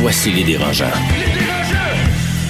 [0.00, 0.84] Voici les dérangeants.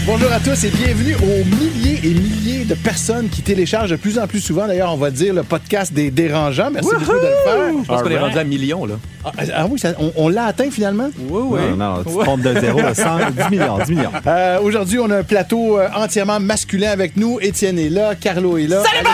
[0.06, 4.18] Bonjour à tous et bienvenue aux milliers et milliers de personnes qui téléchargent de plus
[4.18, 6.70] en plus souvent, d'ailleurs, on va dire le podcast des dérangeants.
[6.70, 7.82] Merci beaucoup de le faire.
[7.82, 8.94] Je pense qu'on est rendu à millions, là.
[9.24, 11.10] Ah, ah oui, ça- on, on l'a atteint finalement?
[11.18, 11.60] Oui, oui.
[11.76, 14.12] Non, non, tu te trompes de zéro à 100, 10 millions, 10 millions.
[14.26, 17.38] Euh, Aujourd'hui, on a un plateau euh, entièrement masculin avec nous.
[17.40, 18.82] Étienne est là, Carlo est là.
[18.82, 19.08] Salut,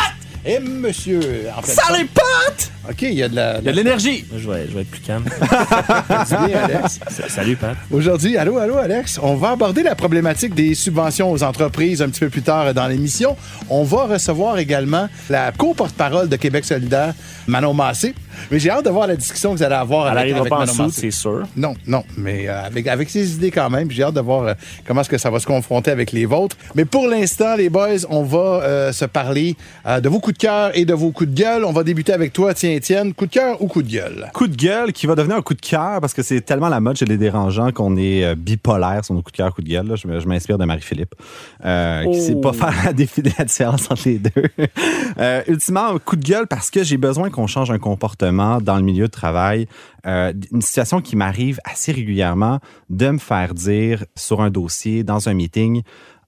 [0.47, 1.21] Et monsieur.
[1.57, 2.71] En Salut, pote!
[2.89, 3.59] OK, il y a de la.
[3.61, 4.25] Il y a de l'énergie.
[4.37, 5.25] Je vais, je vais être plus calme.
[5.25, 7.01] du bien, Alex.
[7.29, 7.77] Salut, Pat.
[7.91, 9.19] Aujourd'hui, allô, allô, Alex.
[9.23, 12.87] On va aborder la problématique des subventions aux entreprises un petit peu plus tard dans
[12.87, 13.37] l'émission.
[13.71, 17.15] On va recevoir également la co-porte-parole de Québec solidaire,
[17.47, 18.15] Manon Massé.
[18.51, 20.59] Mais j'ai hâte de voir la discussion que vous allez avoir Elle avec, avec pas
[20.61, 21.43] en dessous, c'est sûr.
[21.57, 23.91] Non, non, mais euh, avec, avec ses idées quand même.
[23.91, 24.55] J'ai hâte de voir euh,
[24.87, 26.57] comment est-ce que ça va se confronter avec les vôtres.
[26.75, 30.43] Mais pour l'instant, les boys, on va euh, se parler euh, de vos coups de
[30.43, 31.65] cœur et de vos coups de gueule.
[31.65, 33.15] On va débuter avec toi, tiens, Étienne.
[33.15, 34.31] Coup de cœur ou coup de gueule?
[34.35, 36.81] Coup de gueule qui va devenir un coup de cœur parce que c'est tellement la
[36.81, 39.69] mode chez les dérangeants qu'on est euh, bipolaire sur nos coups de cœur, coup de
[39.69, 39.87] gueule.
[39.87, 39.95] là.
[39.97, 41.15] Je, m'inspire de Marie-Philippe,
[41.65, 44.31] euh, qui sait pas faire la, défi- la différence entre les deux.
[45.19, 48.77] Euh, ultimement, un coup de gueule parce que j'ai besoin qu'on change un comportement dans
[48.77, 49.67] le milieu de travail.
[50.07, 55.29] Euh, une situation qui m'arrive assez régulièrement de me faire dire sur un dossier, dans
[55.29, 55.83] un meeting,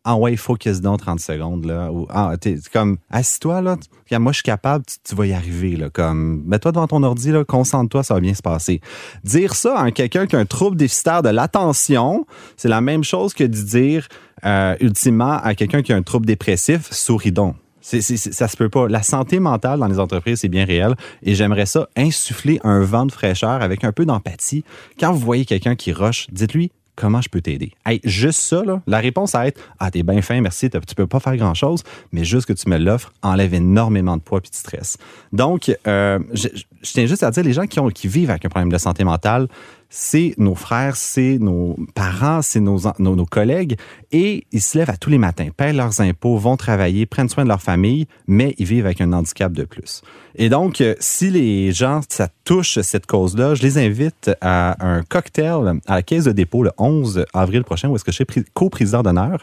[0.08, 1.66] ah ouais, focus dans 30 secondes.
[1.66, 3.76] Ou, ah, t'es comme, assis-toi, là.
[4.12, 5.88] Moi, je suis capable, tu, vas y arriver.
[5.92, 8.80] Comme, mets-toi devant ton ordi, là, concentre-toi, ça va bien se passer.
[9.24, 12.24] Dire ça à quelqu'un qui a un trouble déficitaire de l'attention,
[12.56, 14.06] c'est la même chose que de dire,
[14.44, 17.56] euh, ultimement, à quelqu'un qui a un trouble dépressif, souris donc.
[17.86, 18.88] Ça se peut pas.
[18.88, 20.96] La santé mentale dans les entreprises, c'est bien réel.
[21.22, 24.64] Et j'aimerais ça insuffler un vent de fraîcheur avec un peu d'empathie.
[24.98, 27.72] Quand vous voyez quelqu'un qui rush, dites-lui comment je peux t'aider?
[27.84, 31.20] Hey, juste ça, la réponse à être Ah, t'es bien fin, merci, tu peux pas
[31.20, 34.96] faire grand-chose, mais juste que tu me l'offres enlève énormément de poids et de stress.
[35.32, 36.48] Donc, euh, je
[36.82, 39.04] tiens juste à dire, les gens qui, ont, qui vivent avec un problème de santé
[39.04, 39.46] mentale,
[39.88, 43.76] c'est nos frères, c'est nos parents, c'est nos, nos, collègues,
[44.12, 47.44] et ils se lèvent à tous les matins, paient leurs impôts, vont travailler, prennent soin
[47.44, 50.02] de leur famille, mais ils vivent avec un handicap de plus.
[50.34, 55.02] Et donc, euh, si les gens, ça touche cette cause-là, je les invite à un
[55.02, 58.44] cocktail à la Caisse de dépôt le 11 avril prochain, où est-ce que je suis
[58.54, 59.42] co-président d'honneur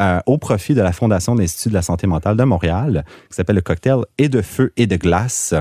[0.00, 3.36] euh, au profit de la Fondation de l'Institut de la santé mentale de Montréal, qui
[3.36, 5.54] s'appelle le cocktail et de feu et de glace.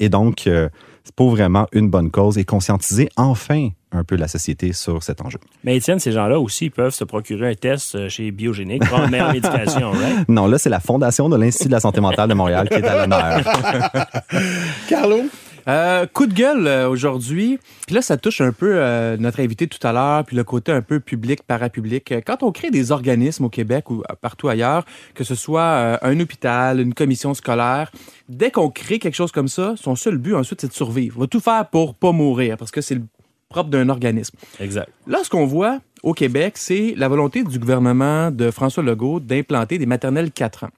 [0.00, 0.68] Et donc, euh,
[1.04, 5.20] c'est pour vraiment une bonne cause et conscientiser enfin un peu la société sur cet
[5.20, 5.38] enjeu.
[5.64, 9.10] Mais Étienne, ces gens-là aussi peuvent se procurer un test euh, chez Biogénique pour une
[9.10, 10.28] meilleure médication, right?
[10.28, 12.86] Non, là, c'est la Fondation de l'Institut de la santé mentale de Montréal qui est
[12.86, 13.42] à l'honneur.
[14.88, 15.24] Carlo?
[15.68, 17.58] Euh, coup de gueule euh, aujourd'hui.
[17.86, 20.72] Puis là, ça touche un peu euh, notre invité tout à l'heure, puis le côté
[20.72, 22.12] un peu public, parapublic.
[22.26, 24.84] Quand on crée des organismes au Québec ou partout ailleurs,
[25.14, 27.90] que ce soit un hôpital, une commission scolaire,
[28.28, 31.16] dès qu'on crée quelque chose comme ça, son seul but ensuite, c'est de survivre.
[31.18, 33.02] On va tout faire pour pas mourir, parce que c'est le
[33.48, 34.36] propre d'un organisme.
[34.60, 34.88] Exact.
[35.06, 39.78] Là, ce qu'on voit au Québec, c'est la volonté du gouvernement de François Legault d'implanter
[39.78, 40.70] des maternelles 4 ans.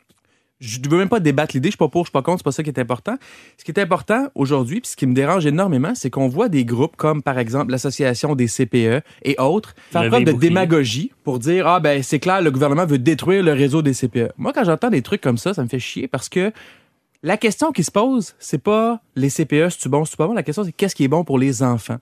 [0.60, 2.38] Je ne veux même pas débattre l'idée, je suis pas pour, je suis pas contre,
[2.38, 3.16] c'est pas ça qui est important.
[3.59, 6.65] Ce qui est important aujourd'hui, puis ce qui me dérange énormément, c'est qu'on voit des
[6.65, 11.66] groupes comme par exemple l'association des CPE et autres faire preuve de démagogie pour dire
[11.66, 14.32] ah ben c'est clair le gouvernement veut détruire le réseau des CPE.
[14.37, 16.53] Moi quand j'entends des trucs comme ça, ça me fait chier parce que
[17.25, 20.34] la question qui se pose, c'est pas les CPE, c'est-tu bon, c'est pas bon?
[20.34, 21.97] La question, c'est qu'est-ce qui est bon pour les enfants?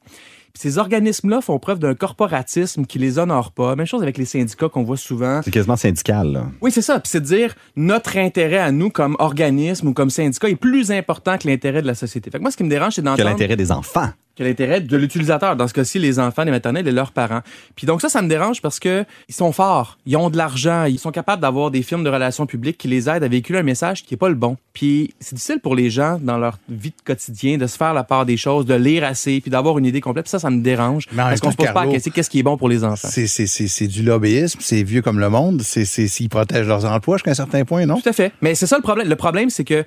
[0.54, 3.74] Ces organismes-là font preuve d'un corporatisme qui les honore pas.
[3.74, 5.40] Même chose avec les syndicats qu'on voit souvent.
[5.42, 6.46] C'est quasiment syndical, là.
[6.60, 7.00] Oui, c'est ça.
[7.00, 10.90] Puis c'est de dire notre intérêt à nous comme organisme ou comme syndicat est plus
[10.90, 12.30] important que l'intérêt de la société.
[12.30, 14.10] Fait que moi, ce qui me dérange, c'est Que d'entendre l'intérêt des enfants.
[14.36, 17.40] Que l'intérêt de l'utilisateur, dans ce cas-ci, les enfants, les maternelles et leurs parents.
[17.76, 20.84] Puis donc ça, ça me dérange parce que ils sont forts, ils ont de l'argent,
[20.84, 23.64] ils sont capables d'avoir des films de relations publiques qui les aident à véhiculer un
[23.64, 24.56] message qui est pas le bon.
[24.72, 28.04] Puis c'est difficile pour les gens dans leur vie de quotidien de se faire la
[28.04, 30.24] part des choses, de lire assez, puis d'avoir une idée complète.
[30.24, 32.38] Puis ça, ça me dérange Mais parce qu'on se pose pas la question qu'est-ce qui
[32.38, 33.08] est bon pour les enfants.
[33.10, 36.68] C'est, c'est, c'est, c'est du lobbyisme, c'est vieux comme le monde, c'est, c'est, s'ils protègent
[36.68, 38.00] leurs emplois jusqu'à un certain point, non?
[38.00, 38.32] Tout à fait.
[38.40, 39.08] Mais c'est ça le problème.
[39.08, 39.84] Le problème, c'est que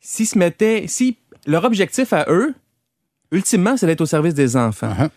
[0.00, 1.16] s'ils se mettaient, si
[1.46, 2.54] leur objectif à eux,
[3.30, 4.92] ultimement, c'est d'être au service des enfants.
[4.92, 5.10] Uh-huh.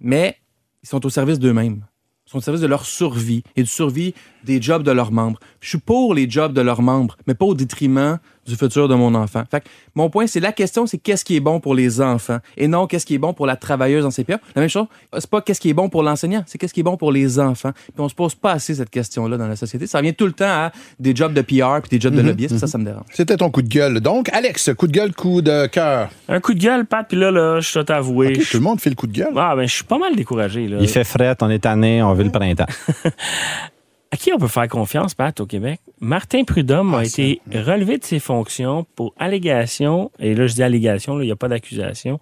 [0.00, 0.36] Mais
[0.82, 1.84] ils sont au service d'eux-mêmes.
[2.26, 4.14] Ils sont au service de leur survie et du survie
[4.44, 5.38] des jobs de leurs membres.
[5.60, 8.18] Je suis pour les jobs de leurs membres, mais pas au détriment
[8.48, 9.44] du futur de mon enfant.
[9.50, 12.38] Fait que mon point, c'est la question, c'est qu'est-ce qui est bon pour les enfants
[12.56, 14.40] et non qu'est-ce qui est bon pour la travailleuse en CPA.
[14.54, 16.84] La même chose, c'est pas qu'est-ce qui est bon pour l'enseignant, c'est qu'est-ce qui est
[16.84, 17.72] bon pour les enfants.
[17.72, 19.86] Puis on se pose pas assez cette question-là dans la société.
[19.86, 22.58] Ça revient tout le temps à des jobs de PR puis des jobs de lobbyiste.
[22.58, 23.04] Ça, ça me dérange.
[23.12, 24.00] C'était ton coup de gueule.
[24.00, 26.08] Donc, Alex, coup de gueule, coup de cœur.
[26.28, 28.32] Un coup de gueule, Pat, puis là, là, je dois t'avouer.
[28.32, 29.32] Tout le monde fait le coup de gueule.
[29.36, 30.78] Ah, ben, je suis pas mal découragé, là.
[30.80, 32.66] Il fait fret, on est tanné, on veut le printemps.
[34.10, 35.80] À qui on peut faire confiance, Pat, au Québec?
[36.00, 40.62] Martin Prudhomme Ah, a été relevé de ses fonctions pour allégation, et là, je dis
[40.62, 42.18] allégation, là, il n'y a pas d'accusation,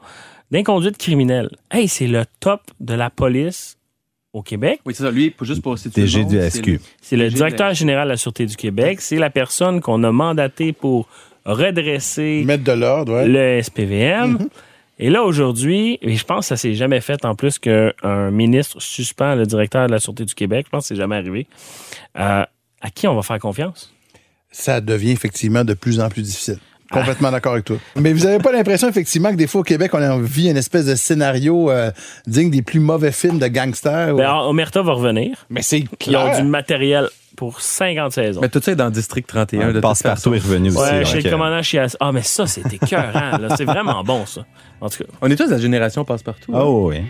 [0.50, 1.48] d'inconduite criminelle.
[1.70, 3.78] Hey, c'est le top de la police
[4.32, 4.80] au Québec.
[4.84, 5.10] Oui, c'est ça.
[5.12, 6.66] Lui, pour- juste pour situer DG du c'est SQ.
[6.66, 9.00] le- C'est le directeur général de la Sûreté du Québec.
[9.00, 11.08] C'est la personne qu'on a mandaté pour
[11.44, 13.28] redresser Mettre de l'ordre, ouais.
[13.28, 14.38] le SPVM.
[14.98, 17.92] Et là, aujourd'hui, et je pense que ça s'est jamais fait en plus qu'un
[18.30, 20.66] ministre suspend le directeur de la Sûreté du Québec.
[20.66, 21.46] Je pense que c'est jamais arrivé.
[22.18, 22.44] Euh,
[22.80, 23.92] à qui on va faire confiance?
[24.50, 26.58] Ça devient effectivement de plus en plus difficile.
[26.90, 27.78] Complètement d'accord avec toi.
[27.96, 30.56] Mais vous avez pas l'impression, effectivement, que des fois au Québec, on a vit une
[30.56, 31.90] espèce de scénario euh,
[32.26, 34.14] digne des plus mauvais films de gangsters?
[34.14, 35.46] Ben, Omerta va revenir.
[35.50, 36.36] Mais c'est Ils ont clair.
[36.40, 38.40] du matériel pour 50 saisons.
[38.40, 39.68] Mais tout ça est dans le District 31.
[39.68, 40.78] de toute Passe-partout est revenu aussi.
[40.78, 41.96] Ouais, donc, chez le euh, commandant Chias.
[42.00, 43.38] Ah, mais ça, c'était écœurant.
[43.38, 43.54] là.
[43.56, 44.44] C'est vraiment bon, ça.
[44.80, 46.52] En tout cas, On est tous de la génération passe-partout.
[46.54, 46.60] hein?
[46.62, 47.02] Oh, oui.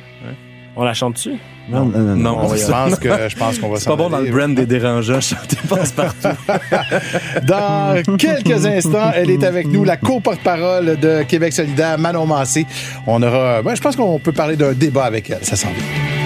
[0.76, 1.34] on la chante dessus?
[1.69, 2.17] Non, non, non.
[2.17, 4.31] Non, On- Je pense que je pense qu'on va C'est pas s'en bon dans le
[4.31, 6.28] brand des dérangeants, chanter passe-partout.
[7.46, 12.67] Dans quelques instants, elle est avec nous, la co-porte-parole de Québec solidaire, Manon Massé.
[13.06, 15.43] On aura, ben, je pense qu'on peut parler d'un débat avec elle.
[15.44, 16.25] Ça sent bien.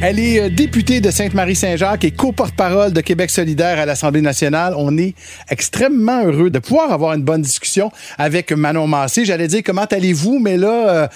[0.00, 4.74] Elle est euh, députée de Sainte-Marie-Saint-Jacques et co-porte-parole de Québec solidaire à l'Assemblée nationale.
[4.76, 5.14] On est
[5.50, 9.24] extrêmement heureux de pouvoir avoir une bonne discussion avec Manon Massé.
[9.24, 11.08] J'allais dire comment allez-vous, mais là, euh,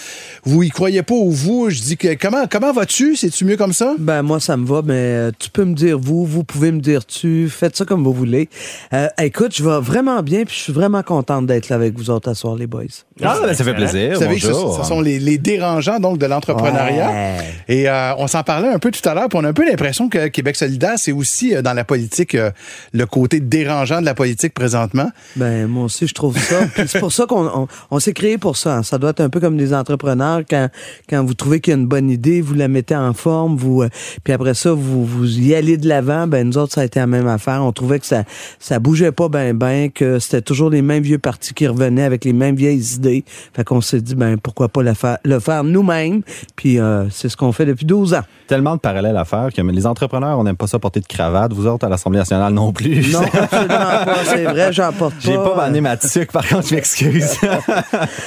[0.43, 1.71] vous y croyez pas ou vous?
[1.71, 3.15] Je dis que comment comment vas-tu?
[3.15, 3.95] C'est-tu mieux comme ça?
[4.01, 6.81] Ben moi ça me va, mais euh, tu peux me dire vous, vous pouvez me
[6.81, 8.49] dire tu, faites ça comme vous voulez.
[8.93, 12.11] Euh, écoute, je vais vraiment bien, puis je suis vraiment contente d'être là avec vous
[12.11, 12.83] autres à soir, les boys.
[13.23, 14.15] Ah, ben, ça fait plaisir.
[14.15, 14.83] Vous savez que ce, Bonjour.
[14.83, 17.11] ce sont les, les dérangeants donc de l'entrepreneuriat.
[17.11, 17.37] Ouais.
[17.69, 19.65] Et euh, on s'en parlait un peu tout à l'heure, puis on a un peu
[19.69, 22.51] l'impression que Québec solidaire, c'est aussi euh, dans la politique euh,
[22.93, 25.11] le côté dérangeant de la politique présentement.
[25.37, 26.67] Ben moi aussi je trouve ça.
[26.75, 28.79] Puis c'est pour ça qu'on on, on s'est créé pour ça.
[28.79, 28.83] hein.
[28.83, 30.69] Ça doit être un peu comme des entrepreneurs quand
[31.09, 33.83] quand vous trouvez qu'il y a une bonne idée, vous la mettez en forme, vous
[33.83, 33.89] euh,
[34.25, 36.27] puis après ça vous vous y allez de l'avant.
[36.27, 37.63] Ben nous autres ça a été la même affaire.
[37.63, 38.25] On trouvait que ça
[38.59, 42.25] ça bougeait pas ben ben que c'était toujours les mêmes vieux partis qui revenaient avec
[42.25, 43.25] les mêmes vieilles idées.
[43.55, 46.23] Fait qu'on s'est dit ben pourquoi pas le faire le faire nous-mêmes.
[46.57, 48.23] Puis euh, c'est ce qu'on fait depuis 12 ans.
[48.47, 51.53] Tellement de parallèles à faire que les entrepreneurs, on n'aime pas ça porter de cravate.
[51.53, 53.13] Vous autres, à l'Assemblée nationale, non plus.
[53.13, 54.25] Non, absolument pas.
[54.25, 55.21] C'est vrai, j'en porte pas.
[55.21, 57.37] J'ai pas banné ma tuque, par contre, je m'excuse.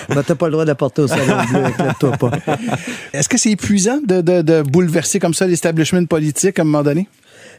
[0.09, 2.31] Ben, t'as pas le droit de porter au salon bleu, inquiète-toi pas.
[3.13, 6.83] Est-ce que c'est épuisant de, de, de bouleverser comme ça l'establishment politique à un moment
[6.83, 7.07] donné?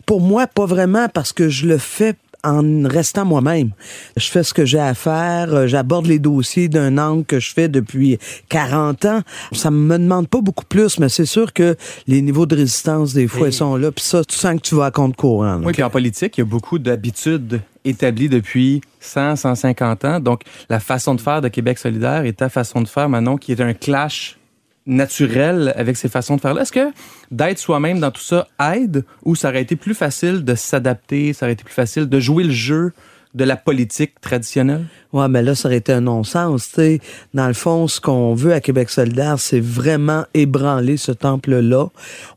[0.06, 2.14] Pour moi, pas vraiment, parce que je le fais
[2.46, 3.70] en restant moi-même.
[4.16, 7.52] Je fais ce que j'ai à faire, euh, j'aborde les dossiers d'un angle que je
[7.52, 9.20] fais depuis 40 ans.
[9.52, 11.76] Ça me demande pas beaucoup plus, mais c'est sûr que
[12.06, 13.90] les niveaux de résistance, des fois, ils sont là.
[13.90, 15.58] Puis ça, tu sens que tu vas à compte courant.
[15.58, 15.60] là.
[15.64, 20.20] Oui, puis en politique, il y a beaucoup d'habitudes établies depuis 100, 150 ans.
[20.20, 23.52] Donc, la façon de faire de Québec solidaire est ta façon de faire, Manon, qui
[23.52, 24.38] est un clash
[24.86, 26.62] naturel avec ces façons de faire-là.
[26.62, 26.92] Est-ce que
[27.30, 31.46] d'être soi-même dans tout ça aide ou ça aurait été plus facile de s'adapter, ça
[31.46, 32.92] aurait été plus facile de jouer le jeu
[33.34, 34.86] de la politique traditionnelle?
[35.16, 36.68] Ouais, mais là, ça aurait été un non-sens.
[36.68, 37.00] tu sais.
[37.32, 41.86] Dans le fond, ce qu'on veut à Québec solidaire, c'est vraiment ébranler ce temple-là.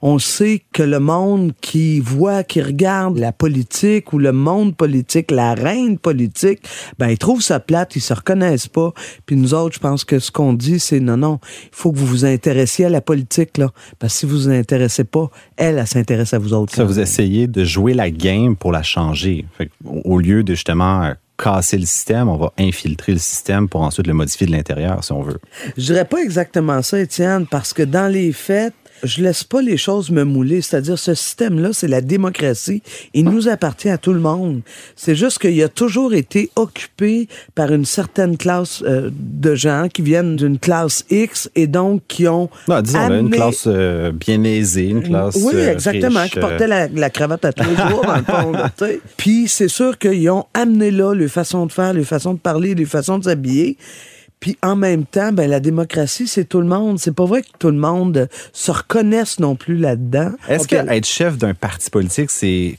[0.01, 5.29] On sait que le monde qui voit, qui regarde la politique ou le monde politique,
[5.29, 6.61] la reine politique,
[6.97, 8.93] ben, ils trouvent ça plate, ils se reconnaissent pas.
[9.25, 11.97] Puis nous autres, je pense que ce qu'on dit, c'est non, non, il faut que
[11.97, 13.71] vous vous intéressiez à la politique, là.
[13.99, 16.73] Parce que si vous vous intéressez pas, elle, elle s'intéresse à vous autres.
[16.73, 19.45] Ça, vous essayez de jouer la game pour la changer.
[19.83, 24.13] Au lieu de justement casser le système, on va infiltrer le système pour ensuite le
[24.13, 25.39] modifier de l'intérieur, si on veut.
[25.77, 29.77] Je dirais pas exactement ça, Étienne, parce que dans les faits, je laisse pas les
[29.77, 30.61] choses me mouler.
[30.61, 32.81] C'est-à-dire, ce système-là, c'est la démocratie.
[33.13, 34.61] Il nous appartient à tout le monde.
[34.95, 40.01] C'est juste qu'il a toujours été occupé par une certaine classe euh, de gens qui
[40.01, 44.11] viennent d'une classe X et donc qui ont Non, disons là, une amené- classe euh,
[44.11, 47.69] bien aisée, une classe oui, euh, exactement, riche, qui portait la, la cravate à tous
[47.69, 48.51] les jours, dans le fond.
[48.51, 48.71] là.
[49.17, 52.75] Puis c'est sûr qu'ils ont amené là les façons de faire, les façons de parler,
[52.75, 53.77] les façons de s'habiller.
[54.39, 56.97] Puis en même temps, ben la démocratie, c'est tout le monde.
[56.99, 60.31] C'est pas vrai que tout le monde se reconnaisse non plus là-dedans.
[60.47, 60.69] Est-ce Ok.
[60.69, 62.77] que être chef d'un parti politique, c'est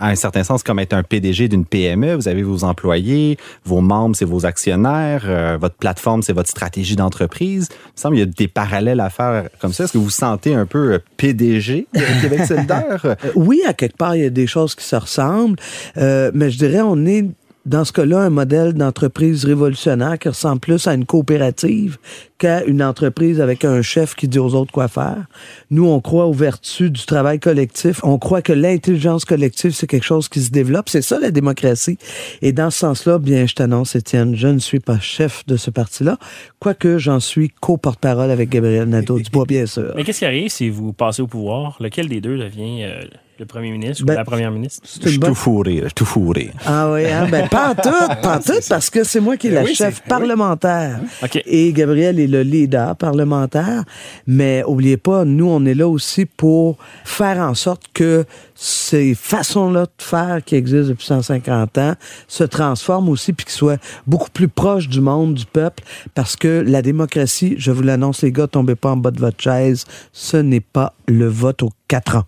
[0.00, 2.14] à un certain sens, comme être un PDG d'une PME.
[2.14, 6.94] Vous avez vos employés, vos membres, c'est vos actionnaires, euh, votre plateforme, c'est votre stratégie
[6.94, 7.68] d'entreprise.
[7.70, 9.84] Il me semble qu'il y a des parallèles à faire comme ça.
[9.84, 13.00] Est-ce que vous vous sentez un peu euh, PDG de Québec solidaire?
[13.04, 15.58] Euh, oui, à quelque part, il y a des choses qui se ressemblent,
[15.96, 17.24] euh, mais je dirais, on est
[17.66, 21.98] dans ce cas-là, un modèle d'entreprise révolutionnaire qui ressemble plus à une coopérative
[22.38, 25.26] qu'à une entreprise avec un chef qui dit aux autres quoi faire.
[25.70, 28.00] Nous, on croit aux vertus du travail collectif.
[28.04, 30.88] On croit que l'intelligence collective, c'est quelque chose qui se développe.
[30.88, 31.98] C'est ça, la démocratie.
[32.40, 35.70] Et dans ce sens-là, bien, je t'annonce, Étienne, je ne suis pas chef de ce
[35.70, 36.18] parti-là,
[36.60, 39.92] quoique j'en suis co-porte-parole avec Gabriel Nadeau-Dubois, bien sûr.
[39.96, 41.76] Mais qu'est-ce qui arrive si vous passez au pouvoir?
[41.80, 43.02] Lequel des deux devient euh,
[43.38, 44.82] le premier ministre Ben, ou la première ministre?
[45.02, 46.50] Je suis bonne- tout fourré, je suis tout fourré.
[46.66, 47.26] Ah oui, hein?
[47.30, 49.74] ben pas en tout, pas en tout, parce que c'est moi qui est la oui,
[49.74, 50.08] chef oui.
[50.08, 51.00] parlementaire.
[51.22, 51.40] OK.
[51.46, 53.84] Et Gabriel est le leader parlementaire.
[54.26, 59.82] Mais oubliez pas, nous, on est là aussi pour faire en sorte que ces façons-là
[59.84, 61.94] de faire qui existent depuis 150 ans
[62.26, 63.76] se transforment aussi puis qu'ils soient
[64.06, 65.84] beaucoup plus proches du monde, du peuple.
[66.14, 69.40] Parce que la démocratie, je vous l'annonce, les gars, tombez pas en bas de votre
[69.40, 72.24] chaise, ce n'est pas le vote aux quatre ans.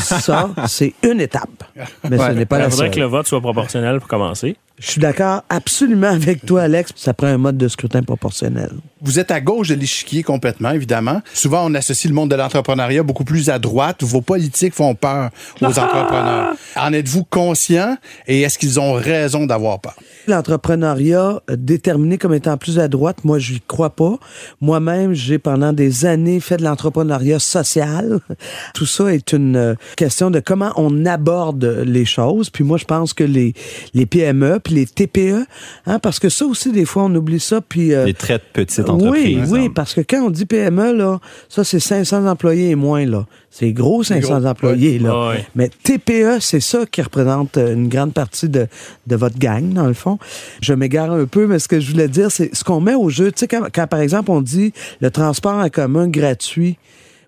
[0.00, 1.64] Ça, c'est une étape.
[2.08, 2.94] Mais ce n'est pas Il la faudrait seule.
[2.94, 4.56] que le vote soit proportionnel pour commencer.
[4.78, 6.92] Je suis d'accord absolument avec toi, Alex.
[6.96, 8.70] Ça prend un mode de scrutin proportionnel.
[9.00, 11.22] Vous êtes à gauche de l'échiquier complètement, évidemment.
[11.34, 14.02] Souvent, on associe le monde de l'entrepreneuriat beaucoup plus à droite.
[14.02, 16.54] Vos politiques font peur aux entrepreneurs.
[16.76, 19.94] En êtes-vous conscient et est-ce qu'ils ont raison d'avoir peur?
[20.28, 24.18] L'entrepreneuriat euh, déterminé comme étant plus à droite, moi, je n'y crois pas.
[24.60, 28.20] Moi-même, j'ai pendant des années fait de l'entrepreneuriat social.
[28.74, 32.50] Tout ça est une euh, question de comment on aborde les choses.
[32.50, 33.54] Puis moi, je pense que les,
[33.94, 35.46] les PME, puis les TPE,
[35.86, 37.60] hein, parce que ça aussi, des fois, on oublie ça.
[37.60, 39.50] Puis, euh, Les très petites oui, entreprises.
[39.52, 39.72] oui, hein.
[39.74, 43.26] parce que quand on dit PME, là, ça, c'est 500 employés et moins, là.
[43.50, 45.12] C'est gros 500 gros, employés, là.
[45.14, 45.34] Ah.
[45.54, 48.66] Mais TPE, c'est ça qui représente euh, une grande partie de,
[49.06, 50.18] de votre gang, dans le fond.
[50.60, 53.10] Je m'égare un peu, mais ce que je voulais dire, c'est ce qu'on met au
[53.10, 53.30] jeu.
[53.30, 56.78] Tu sais, quand, quand, par exemple, on dit le transport en commun gratuit,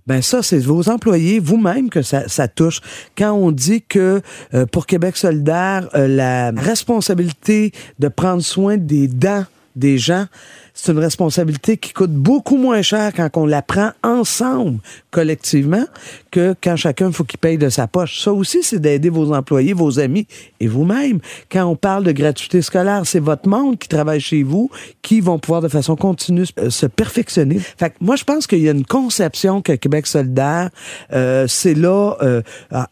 [0.07, 2.81] ben ça, c'est vos employés, vous-même, que ça, touche.
[3.17, 4.21] Quand on dit que
[4.53, 9.45] euh, pour Québec solidaire, euh, la responsabilité de prendre soin des dents
[9.77, 10.27] des gens,
[10.75, 14.81] c'est une responsabilité qui coûte beaucoup moins cher quand on la prend ensemble,
[15.13, 15.85] collectivement,
[16.33, 18.21] que quand chacun faut qu'il paye de sa poche.
[18.21, 20.27] Ça aussi, c'est d'aider vos employés, vos amis
[20.59, 21.21] et vous-même.
[21.51, 24.69] Quand on parle de gratuité scolaire, c'est votre monde qui travaille chez vous
[25.01, 27.61] qui vont pouvoir de façon continue euh, se perfectionner.
[27.61, 30.71] Fait que moi, je pense qu'il y a une conception que Québec solidaire,
[31.13, 32.43] euh, c'est là euh,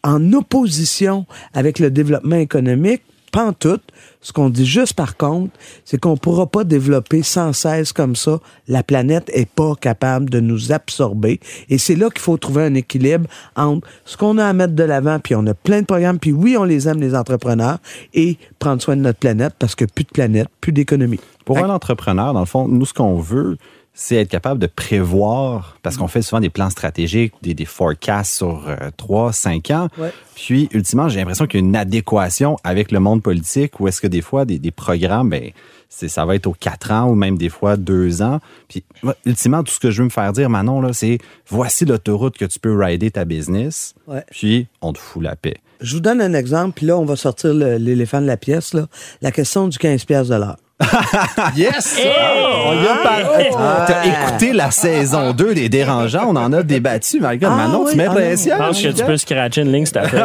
[0.03, 3.01] en opposition avec le développement économique
[3.33, 3.79] pas en tout.
[4.21, 5.51] Ce qu'on dit juste par contre,
[5.83, 8.39] c'est qu'on pourra pas développer sans cesse comme ça.
[8.67, 11.41] La planète est pas capable de nous absorber.
[11.67, 14.83] Et c'est là qu'il faut trouver un équilibre entre ce qu'on a à mettre de
[14.83, 17.79] l'avant, puis on a plein de programmes, puis oui, on les aime, les entrepreneurs,
[18.13, 21.19] et prendre soin de notre planète parce que plus de planète, plus d'économie.
[21.43, 23.57] Pour un entrepreneur, dans le fond, nous, ce qu'on veut,
[23.93, 28.33] c'est être capable de prévoir, parce qu'on fait souvent des plans stratégiques, des, des forecasts
[28.33, 29.87] sur euh, 3, 5 ans.
[29.99, 30.11] Ouais.
[30.35, 34.01] Puis, ultimement, j'ai l'impression qu'il y a une adéquation avec le monde politique où est-ce
[34.01, 35.51] que des fois, des, des programmes, ben,
[35.89, 38.39] c'est, ça va être aux 4 ans ou même des fois 2 ans.
[38.67, 38.83] Puis,
[39.25, 42.45] ultimement, tout ce que je veux me faire dire, Manon, là, c'est voici l'autoroute que
[42.45, 43.93] tu peux rider ta business.
[44.07, 44.23] Ouais.
[44.31, 45.57] Puis, on te fout la paix.
[45.81, 48.73] Je vous donne un exemple, puis là, on va sortir l'éléphant de la pièce.
[48.73, 48.87] Là.
[49.21, 50.57] La question du 15 pièces de l'heure.
[51.55, 51.97] Yes!
[51.99, 53.49] On y a parlé.
[53.87, 57.19] T'as écouté la saison 2 des Dérangeants, on en a débattu.
[57.21, 58.57] My God, Ah Manon, oui, tu ah m'impressionnes.
[58.57, 60.01] Je pense que tu peux scratcher une ligne feuille.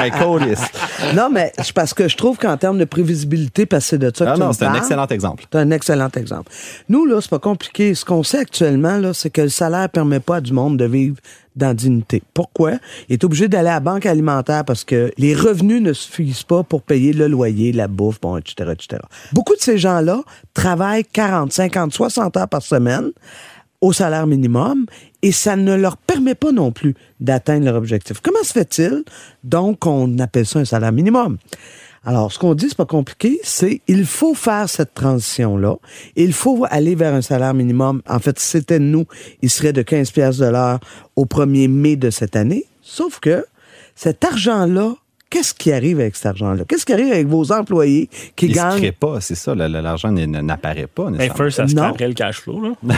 [0.00, 0.12] Hey.
[1.14, 4.12] Non, mais c'est parce que je trouve qu'en termes de prévisibilité, parce que c'est de
[4.14, 5.44] ça que Ah tu non, c'est un excellent exemple.
[5.50, 6.50] C'est un excellent exemple.
[6.88, 7.94] Nous, là, c'est pas compliqué.
[7.94, 10.84] Ce qu'on sait actuellement, là, c'est que le salaire permet pas à du monde de
[10.84, 11.16] vivre
[11.56, 12.22] dans dignité.
[12.34, 12.74] Pourquoi?
[13.08, 16.62] Il est obligé d'aller à la banque alimentaire parce que les revenus ne suffisent pas
[16.62, 19.02] pour payer le loyer, la bouffe, etc., etc.
[19.32, 20.22] Beaucoup de ces gens-là
[20.54, 23.10] travaillent 40, 50, 60 heures par semaine
[23.80, 24.86] au salaire minimum
[25.22, 28.20] et ça ne leur permet pas non plus d'atteindre leur objectif.
[28.20, 29.04] Comment se fait-il?
[29.44, 31.38] Donc, on appelle ça un salaire minimum.
[32.04, 35.76] Alors, ce qu'on dit, c'est pas compliqué, c'est il faut faire cette transition-là.
[36.16, 38.00] Il faut aller vers un salaire minimum.
[38.08, 39.04] En fait, si c'était nous,
[39.42, 40.80] il serait de 15 pièces de l'heure
[41.16, 42.64] au 1er mai de cette année.
[42.80, 43.44] Sauf que
[43.94, 44.94] cet argent-là,
[45.28, 46.64] qu'est-ce qui arrive avec cet argent-là?
[46.66, 48.78] Qu'est-ce qui arrive avec vos employés qui Il se gagnent?
[48.78, 49.54] crée pas, c'est ça.
[49.54, 51.10] L'argent n'apparaît pas.
[51.10, 52.62] Ben, first, ça se le cash flow.
[52.82, 52.94] Là.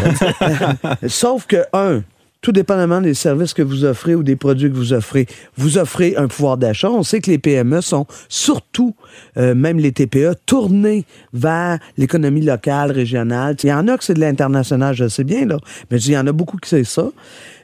[1.08, 2.02] Sauf que, un,
[2.42, 6.16] tout dépendamment des services que vous offrez ou des produits que vous offrez, vous offrez
[6.16, 6.90] un pouvoir d'achat.
[6.90, 8.94] On sait que les PME sont surtout,
[9.36, 13.56] euh, même les TPE, tournés vers l'économie locale, régionale.
[13.62, 15.56] Il y en a que c'est de l'international, je sais bien, là,
[15.90, 17.10] mais il y en a beaucoup qui c'est ça.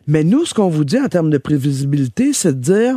[0.06, 2.97] Mais nous, ce qu'on vous dit en termes de prévisibilité, c'est de dire,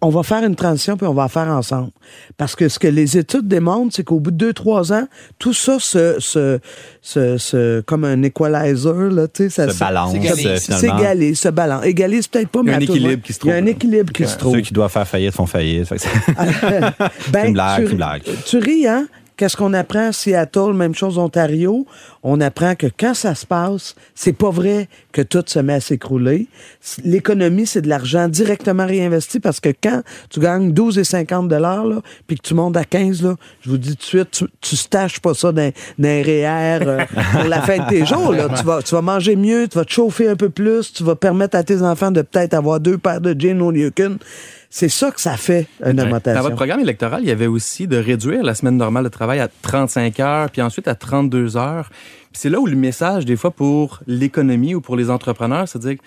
[0.00, 1.90] on va faire une transition puis on va la faire ensemble.
[2.36, 5.06] Parce que ce que les études démontrent, c'est qu'au bout de deux, trois ans,
[5.38, 6.58] tout ça se, se,
[7.00, 10.56] se, se- comme un equalizer, là, tu sais, ça Se balance, euh.
[10.56, 11.84] S'égalise, se balance.
[11.84, 13.58] Égalise peut-être pas, Il y mais a un équilibre qui se Il y a un
[13.58, 13.68] trouve.
[13.70, 14.54] équilibre qui se trouve.
[14.54, 15.88] Ceux qui doivent faire faillite font faillite.
[17.32, 18.22] Ben, une blague, tu, c'est une blague.
[18.46, 19.06] tu ris, hein?
[19.36, 20.08] Qu'est-ce qu'on apprend?
[20.08, 21.86] À Seattle, même chose Ontario?
[22.22, 25.80] On apprend que quand ça se passe, c'est pas vrai que tout se met à
[25.80, 26.48] s'écrouler.
[27.04, 32.00] L'économie, c'est de l'argent directement réinvesti parce que quand tu gagnes 12 et 50 dollars,
[32.26, 34.74] puis que tu montes à 15, là, je vous dis tout de suite, tu, tu
[34.74, 38.48] staches pas ça dans, dans un REER euh, pour la fin de tes jours, là.
[38.56, 41.14] Tu vas, tu vas manger mieux, tu vas te chauffer un peu plus, tu vas
[41.14, 44.16] permettre à tes enfants de peut-être avoir deux paires de jeans au lieu qu'une.
[44.70, 46.42] C'est ça que ça fait, une Dans augmentation.
[46.42, 49.48] votre programme électoral, il y avait aussi de réduire la semaine normale de travail à
[49.62, 51.90] 35 heures, puis ensuite à 32 heures.
[52.32, 55.88] C'est là où le message, des fois, pour l'économie ou pour les entrepreneurs, c'est de
[55.88, 55.98] dire,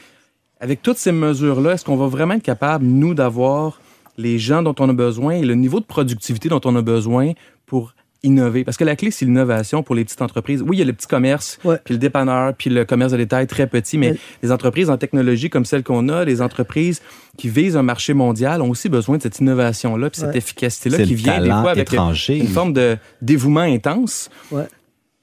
[0.60, 3.80] avec toutes ces mesures-là, est-ce qu'on va vraiment être capable, nous, d'avoir
[4.18, 7.32] les gens dont on a besoin et le niveau de productivité dont on a besoin
[7.66, 8.64] pour innover?
[8.64, 10.62] Parce que la clé, c'est l'innovation pour les petites entreprises.
[10.62, 11.78] Oui, il y a le petit commerce, Ouais.
[11.84, 14.18] puis le dépanneur, puis le commerce de détail très petit, mais Ouais.
[14.44, 17.02] les entreprises en technologie comme celle qu'on a, les entreprises
[17.38, 21.16] qui visent un marché mondial ont aussi besoin de cette innovation-là, puis cette efficacité-là qui
[21.16, 22.38] vient des fois avec étranger.
[22.38, 24.30] une forme de dévouement intense.
[24.52, 24.66] Ouais.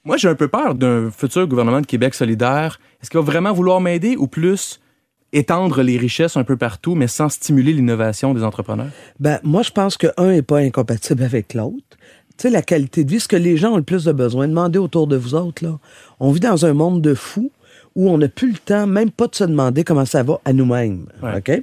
[0.04, 2.78] Moi, j'ai un peu peur d'un futur gouvernement de Québec solidaire.
[3.02, 4.80] Est-ce qu'il va vraiment vouloir m'aider ou plus
[5.32, 8.86] étendre les richesses un peu partout, mais sans stimuler l'innovation des entrepreneurs?
[9.18, 11.95] Ben, moi, je pense que un n'est pas incompatible avec l'autre.
[12.38, 14.46] Tu sais, la qualité de vie, ce que les gens ont le plus de besoin,
[14.46, 15.78] demandez autour de vous autres, là.
[16.20, 17.50] On vit dans un monde de fous
[17.96, 20.52] où on n'a plus le temps, même pas de se demander comment ça va à
[20.52, 21.06] nous-mêmes.
[21.22, 21.38] Ouais.
[21.38, 21.62] OK?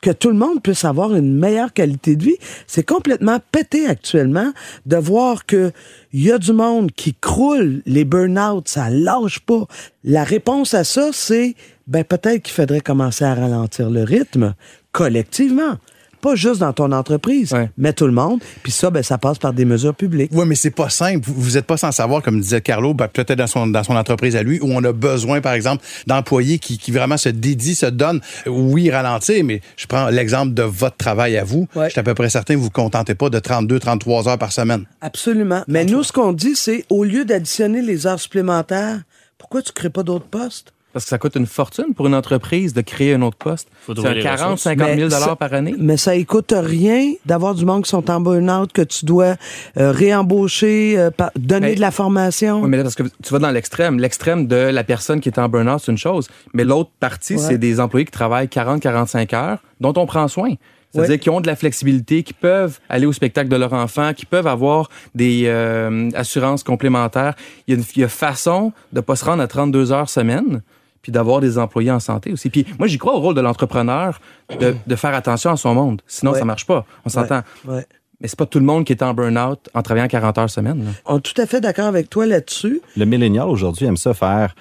[0.00, 4.52] Que tout le monde puisse avoir une meilleure qualité de vie, c'est complètement pété actuellement
[4.86, 5.72] de voir que
[6.12, 9.66] il y a du monde qui croule, les burn-out, ça lâche pas.
[10.02, 11.54] La réponse à ça, c'est
[11.86, 14.54] ben peut-être qu'il faudrait commencer à ralentir le rythme
[14.92, 15.76] collectivement.
[16.20, 17.70] Pas juste dans ton entreprise, Ouais.
[17.78, 18.40] mais tout le monde.
[18.62, 20.30] Puis ça, ben, ça passe par des mesures publiques.
[20.34, 21.20] Oui, mais c'est pas simple.
[21.26, 24.34] Vous n'êtes pas sans savoir, comme disait Carlo, ben, peut-être dans son, dans son entreprise
[24.36, 27.86] à lui, où on a besoin, par exemple, d'employés qui, qui vraiment se dédient, se
[27.86, 28.20] donnent.
[28.46, 31.68] Oui, ralentir, mais je prends l'exemple de votre travail à vous.
[31.74, 31.86] Ouais.
[31.86, 34.28] Je suis à peu près certain que vous ne vous contentez pas de 32, 33
[34.28, 34.84] heures par semaine.
[35.00, 35.62] Absolument.
[35.68, 39.00] Mais nous, ce qu'on dit, c'est au lieu d'additionner les heures supplémentaires,
[39.38, 40.72] pourquoi tu ne crées pas d'autres postes?
[40.96, 43.68] Parce que ça coûte une fortune pour une entreprise de créer un autre poste.
[43.86, 44.62] C'est trouver un les 40, ressources.
[44.62, 45.74] 50 000 Mais ça- dollars par année.
[45.78, 49.36] Mais ça écoute rien d'avoir du monde qui sont en burn-out, que tu dois
[49.76, 52.62] euh, réembaucher, euh, donner Mais- de la formation.
[52.62, 53.98] Oui, mais là, parce que tu vas dans l'extrême.
[53.98, 56.28] L'extrême de la personne qui est en burn-out, c'est une chose.
[56.54, 57.40] Mais l'autre partie, Ouais.
[57.40, 60.54] c'est des employés qui travaillent 40-45 heures, dont on prend soin.
[60.94, 61.18] C'est-à-dire Ouais.
[61.18, 64.46] qui ont de la flexibilité, qui peuvent aller au spectacle de leur enfant, qui peuvent
[64.46, 67.34] avoir des euh, assurances complémentaires.
[67.68, 70.08] Il y, a une, il y a façon de pas se rendre à 32 heures
[70.08, 70.62] semaine,
[71.06, 72.50] puis d'avoir des employés en santé aussi.
[72.50, 74.20] Puis moi, j'y crois au rôle de l'entrepreneur
[74.58, 76.02] de, de faire attention à son monde.
[76.08, 76.40] Sinon, Ouais.
[76.40, 76.84] ça marche pas.
[77.04, 77.42] On s'entend.
[77.64, 77.86] Ouais.
[78.20, 80.84] Mais c'est pas tout le monde qui est en burn-out en travaillant 40 heures semaine.
[80.84, 80.90] là.
[81.04, 82.80] On est tout à fait d'accord avec toi là-dessus.
[82.96, 84.56] Le millénial aujourd'hui aime ça faire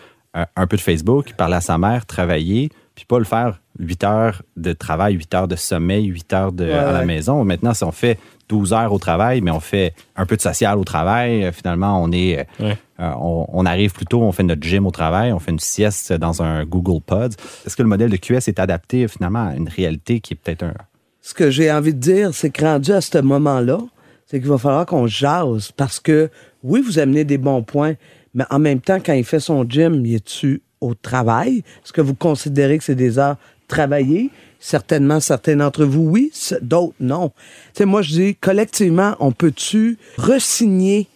[0.56, 4.42] un peu de Facebook, parler à sa mère, travailler, puis pas le faire 8 heures
[4.56, 7.06] de travail, 8 heures de sommeil, 8 heures de, à la ouais.
[7.06, 7.44] maison.
[7.44, 10.78] Maintenant, si on fait 12 heures au travail, mais on fait un peu de social
[10.78, 12.78] au travail, euh, finalement, on est, euh, Ouais.
[13.02, 15.60] euh, on, on arrive plus tôt, on fait notre gym au travail, on fait une
[15.60, 17.34] sieste dans un Google Pod.
[17.66, 20.64] Est-ce que le modèle de QS est adapté finalement à une réalité qui est peut-être
[20.64, 20.74] un,
[21.22, 23.80] Ce que j'ai envie de dire, c'est que rendu à ce moment-là,
[24.28, 26.30] c'est qu'il va falloir qu'on jase parce que,
[26.64, 27.96] oui, vous amenez des bons points,
[28.34, 31.64] mais en même temps, quand il fait son gym, il est-tu au travail?
[31.84, 34.30] Est-ce que vous considérez que c'est des heures travaillées?
[34.60, 37.30] Certainement, certains d'entre vous, oui, d'autres, non.
[37.30, 41.08] Tu sais, moi, je dis, collectivement, on peut-tu resigner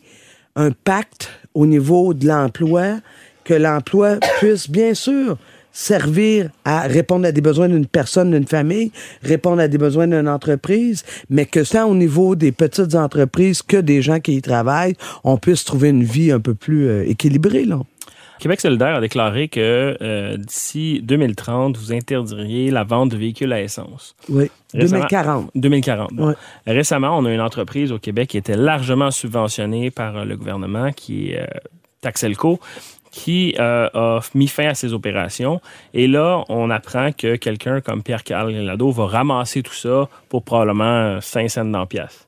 [0.55, 2.99] un pacte au niveau de l'emploi,
[3.43, 5.37] que l'emploi puisse bien sûr
[5.71, 8.91] servir à répondre à des besoins d'une personne, d'une famille,
[9.23, 13.77] répondre à des besoins d'une entreprise, mais que tant au niveau des petites entreprises que
[13.77, 17.65] des gens qui y travaillent, on puisse trouver une vie un peu plus euh, équilibrée.
[17.65, 17.79] Là.
[18.39, 23.61] Québec solidaire a déclaré que euh, d'ici 2030, vous interdiriez la vente de véhicules à
[23.61, 24.15] essence.
[24.29, 24.49] Oui.
[24.73, 25.51] Récemment- 2040.
[25.55, 26.13] 2040.
[26.13, 26.27] bon.
[26.29, 26.33] Ouais.
[26.65, 30.91] Récemment, on a une entreprise au Québec qui était largement subventionnée par euh, le gouvernement,
[30.91, 31.45] qui est euh,
[32.01, 32.59] Taxelco,
[33.11, 35.59] qui euh, a mis fin à ses opérations.
[35.93, 40.83] Et là, on apprend que quelqu'un comme Pierre-Carl Lado va ramasser tout ça pour probablement
[41.15, 42.27] euh, 5 cents dans pièce.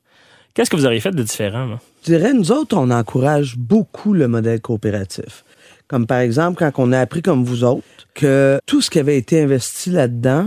[0.54, 1.64] Qu'est-ce que vous auriez fait de différent?
[1.66, 1.78] là?
[2.04, 5.44] Je dirais, nous autres, on encourage beaucoup le modèle coopératif.
[5.92, 9.18] Comme par exemple, quand on a appris comme vous autres que tout ce qui avait
[9.18, 10.46] été investi là-dedans,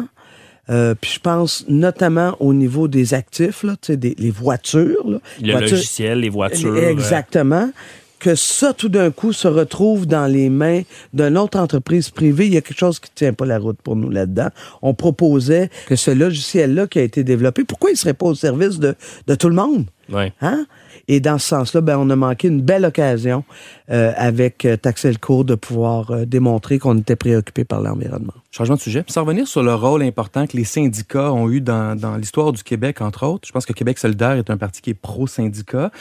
[0.71, 5.07] euh, puis je pense notamment au niveau des actifs, là, tu sais, des, les voitures.
[5.07, 6.73] Là, Le voitures- logiciel, les voitures.
[6.73, 7.69] euh, Exactement.
[8.17, 10.81] que ça, tout d'un coup, se retrouve dans les mains
[11.13, 13.95] d'une autre entreprise privée, il y a quelque chose qui tient pas la route pour
[13.95, 14.47] nous là-dedans.
[14.81, 18.79] On proposait que ce logiciel-là qui a été développé, pourquoi il serait pas au service
[18.79, 18.95] de,
[19.27, 19.85] de tout le monde?
[20.11, 20.33] Ouais.
[20.41, 20.65] Hein?
[21.07, 23.43] Et dans ce sens-là, ben, on a manqué une belle occasion
[23.91, 28.33] euh, avec euh, Taxelco de pouvoir euh, démontrer qu'on était préoccupé par l'environnement.
[28.51, 29.03] Changement de sujet.
[29.07, 32.63] Sans revenir sur le rôle important que les syndicats ont eu dans, dans l'histoire du
[32.63, 35.91] Québec, entre autres, je pense que Québec solidaire est un parti qui est pro-syndicat.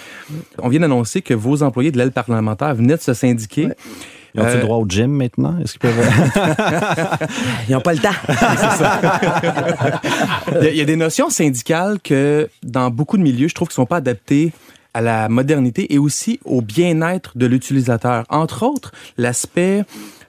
[0.59, 3.69] On vient d'annoncer que vos employés de l'aile parlementaire venaient de se syndiquer.
[4.35, 5.57] Ils ont-ils Euh, le droit au gym maintenant?
[5.63, 5.95] Est-ce qu'ils peuvent.
[7.69, 8.09] Ils n'ont pas le temps.
[10.53, 13.55] Il y, a, il y a des notions syndicales que, dans beaucoup de milieux, je
[13.55, 14.53] trouve qu'ils sont pas adaptées
[14.93, 18.25] à la modernité et aussi au bien-être de l'utilisateur.
[18.29, 19.83] Entre autres, l'aspect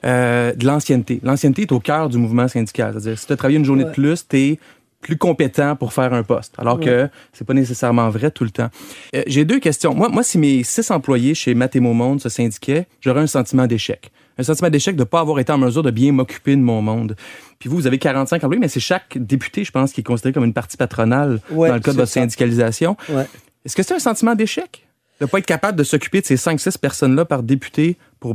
[0.04, 1.20] euh, de l'ancienneté.
[1.22, 2.92] L'ancienneté est au cœur du mouvement syndical.
[2.94, 4.58] C'est-à-dire, si tu as travaillé une journée de plus, tu es
[5.06, 8.68] plus compétent pour faire un poste, alors que c'est pas nécessairement vrai tout le temps.
[9.14, 9.94] Euh, J'ai deux questions.
[9.94, 14.10] Moi, moi, si mes six employés chez Mathémo Monde se syndiquaient, j'aurais un sentiment d'échec.
[14.36, 16.82] Un sentiment d'échec de ne pas avoir été en mesure de bien m'occuper de mon
[16.82, 17.14] monde.
[17.60, 20.32] Puis vous, vous avez 45 employés, mais c'est chaque député, je pense, qui est considéré
[20.32, 22.20] comme une partie patronale Ouais, dans le cas de votre ça.
[22.20, 22.96] syndicalisation.
[23.08, 23.26] Ouais.
[23.64, 24.86] Est-ce que c'est un sentiment d'échec?
[25.20, 28.34] De ne pas être capable de s'occuper de ces 5-6 personnes-là par député pour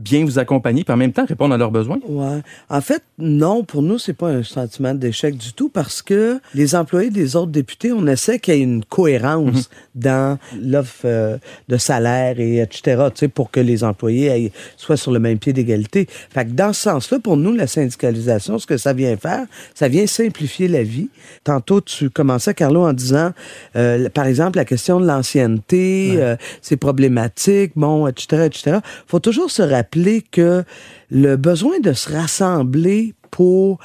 [0.00, 1.98] bien vous accompagner, puis en même temps répondre à leurs besoins?
[2.08, 2.40] Ouais.
[2.68, 6.74] En fait, non, pour nous, c'est pas un sentiment d'échec du tout parce que les
[6.74, 11.36] employés des autres députés, on essaie qu'il y ait une cohérence dans l'offre euh,
[11.68, 13.02] de salaire et etc.,
[13.34, 16.06] pour que les employés aillent- soient sur le même pied d'égalité.
[16.30, 19.88] Fait que dans ce sens-là, pour nous, la syndicalisation, ce que ça vient faire, ça
[19.88, 21.08] vient simplifier la vie.
[21.44, 23.32] Tantôt, tu commençais, Carlo, en disant,
[23.76, 28.78] euh, par exemple, la question de l'ancienneté, euh, c'est problématique, bon, etc., etc.
[29.06, 29.89] faut toujours se rappeler
[30.30, 30.64] que
[31.10, 33.78] le besoin de se rassembler pour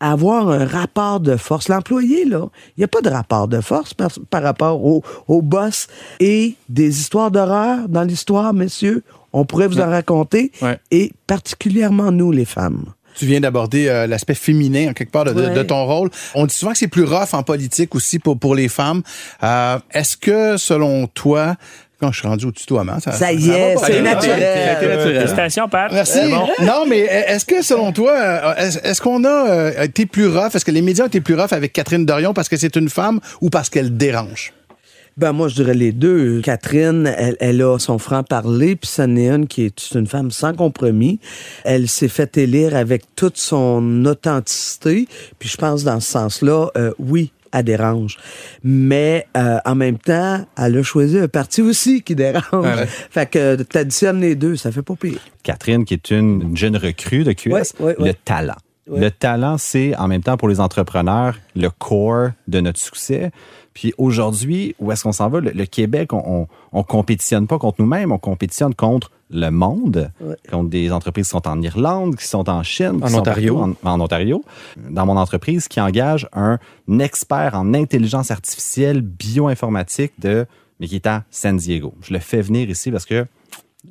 [0.00, 1.68] avoir un rapport de force.
[1.68, 5.42] L'employé, là, il n'y a pas de rapport de force par, par rapport au, au
[5.42, 5.86] boss.
[6.18, 10.50] Et des histoires d'horreur dans l'histoire, messieurs, on pourrait vous en raconter.
[10.60, 10.78] Ouais.
[10.90, 12.86] Et particulièrement nous, les femmes.
[13.14, 15.54] Tu viens d'aborder euh, l'aspect féminin en quelque part de, de- Ouais.
[15.54, 16.10] de ton rôle.
[16.34, 19.02] On dit souvent que c'est plus rough en politique aussi pour, pour les femmes.
[19.42, 21.56] Euh, Est-ce que, selon toi,
[22.02, 24.76] quand je suis rendu au tutoiement, ça, Ça y est, c'est naturel.
[24.80, 25.92] Félicitations, Pat.
[25.92, 26.18] Merci.
[26.30, 26.48] Bon.
[26.64, 30.52] Non, mais est-ce que selon toi, euh, est-ce qu'on a euh, été plus rough?
[30.52, 32.88] Est-ce que les médias ont été plus rough avec Catherine Dorion parce que c'est une
[32.88, 34.52] femme ou parce qu'elle dérange?
[35.16, 36.40] Ben moi, je dirais les deux.
[36.40, 41.20] Catherine, elle, elle a son franc-parler, puis une qui est une femme sans compromis.
[41.64, 45.06] Elle s'est fait élire avec toute son authenticité,
[45.38, 48.16] puis je pense dans ce sens-là, euh, oui, elle dérange.
[48.64, 52.44] Mais euh, en même temps, elle a choisi un parti aussi qui dérange.
[52.52, 52.86] Ouais.
[52.86, 55.18] Fait que t'additionnes les deux, ça fait pas pire.
[55.42, 58.08] Catherine, qui est une une jeune recrue de QS, Ouais, ouais, ouais.
[58.08, 58.54] le talent.
[58.88, 59.00] Ouais.
[59.00, 63.30] Le talent, c'est en même temps pour les entrepreneurs le core de notre succès.
[63.74, 65.40] Puis aujourd'hui, où est-ce qu'on s'en va?
[65.40, 70.10] Le, le Québec, on, on, on compétitionne pas contre nous-mêmes, on compétitionne contre le monde,
[70.20, 70.34] Ouais.
[70.50, 73.74] contre des entreprises qui sont en Irlande, qui sont en Chine, qui En sont Ontario.
[73.82, 74.44] en Ontario.
[74.76, 76.58] Dans mon entreprise, qui engage un
[76.98, 80.44] expert en intelligence artificielle bioinformatique de,
[80.80, 81.94] mais qui est à San Diego.
[82.02, 83.26] Je le fais venir ici parce que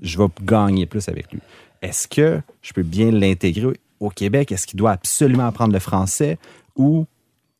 [0.02, 1.40] je vais gagner plus avec lui.
[1.82, 3.78] Est-ce que je peux bien l'intégrer?
[4.02, 4.52] Au Québec?
[4.52, 6.38] Est-ce qu'il doit absolument apprendre le français
[6.76, 7.06] ou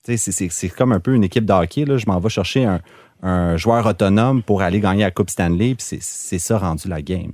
[0.04, 1.86] c'est- comme un peu une équipe de hockey.
[1.86, 1.98] Là.
[1.98, 2.82] Je m'en vais chercher un,
[3.56, 7.34] joueur autonome pour aller gagner la Coupe Stanley, puis c'est- ça rendu la game.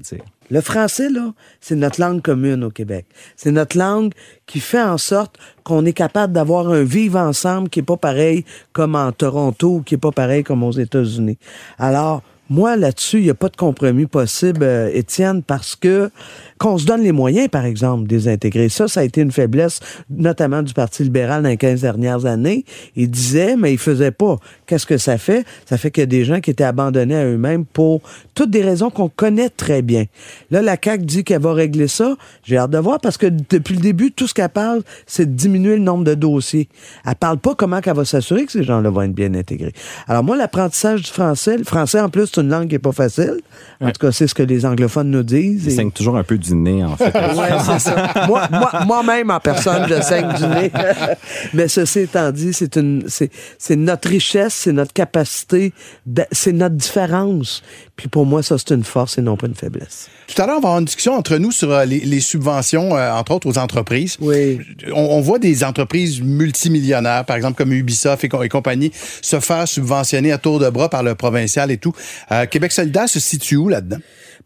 [0.49, 3.05] Le français, là, c'est notre langue commune au Québec.
[3.37, 4.11] C'est notre langue
[4.47, 8.43] qui fait en sorte qu'on est capable d'avoir un vivre ensemble qui est pas pareil
[8.73, 11.37] comme en Toronto ou qui est pas pareil comme aux États-Unis.
[11.79, 16.09] Alors, moi, là-dessus, il n'y a pas de compromis possible, euh, Étienne, parce que
[16.57, 18.69] qu'on se donne les moyens, par exemple, de les intégrer.
[18.69, 22.65] Ça, ça a été une faiblesse, notamment du Parti libéral dans les 15 dernières années.
[22.95, 24.37] Il disait, mais il faisait pas.
[24.65, 25.45] Qu'est-ce que ça fait?
[25.65, 28.01] Ça fait qu'il y a des gens qui étaient abandonnés à eux-mêmes pour
[28.35, 30.05] toutes des raisons qu'on connaît très bien.
[30.51, 32.15] Là, la CAQ dit qu'elle va régler ça.
[32.43, 35.35] J'ai hâte de voir parce que depuis le début, tout ce qu'elle parle, c'est de
[35.35, 36.67] diminuer le nombre de dossiers.
[37.05, 39.73] Elle parle pas comment qu'elle va s'assurer que ces gens-là vont être bien intégrés.
[40.07, 42.91] Alors moi, l'apprentissage du français, le français en plus, c'est une langue qui est pas
[42.91, 43.37] facile.
[43.81, 45.67] En tout cas, c'est ce que les anglophones nous disent.
[45.67, 47.13] Et- toujours un peu du nez, en fait.
[47.15, 48.11] Ouais, c'est ça.
[48.27, 50.71] Moi, moi, moi-même, en personne, je saigne du nez.
[51.53, 55.73] Mais ceci étant dit, c'est une, c'est, c'est notre richesse, c'est notre capacité,
[56.05, 57.63] de- c'est notre différence.
[57.95, 60.07] Puis pour moi, ça, c'est une force et non pas une faiblesse.
[60.27, 62.95] Tout à l'heure, on va avoir une discussion entre nous sur euh, les, les subventions,
[62.95, 64.17] euh, entre autres aux entreprises.
[64.19, 64.59] Oui.
[64.93, 70.31] On, on voit des entreprises multimillionnaires, par exemple comme Ubisoft et compagnie, se faire subventionner
[70.31, 71.93] à tour de bras par le provincial et tout.
[72.31, 73.97] Euh, Québec solidaire se situe où là-dedans?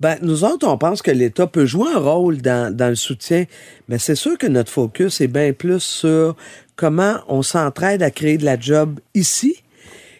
[0.02, 3.46] Ben, nous autres, on pense que l'État peut jouer un rôle dans, dans le soutien,
[3.88, 6.36] mais c'est sûr que notre focus est bien plus sur
[6.76, 9.62] comment on s'entraide à créer de la job ici,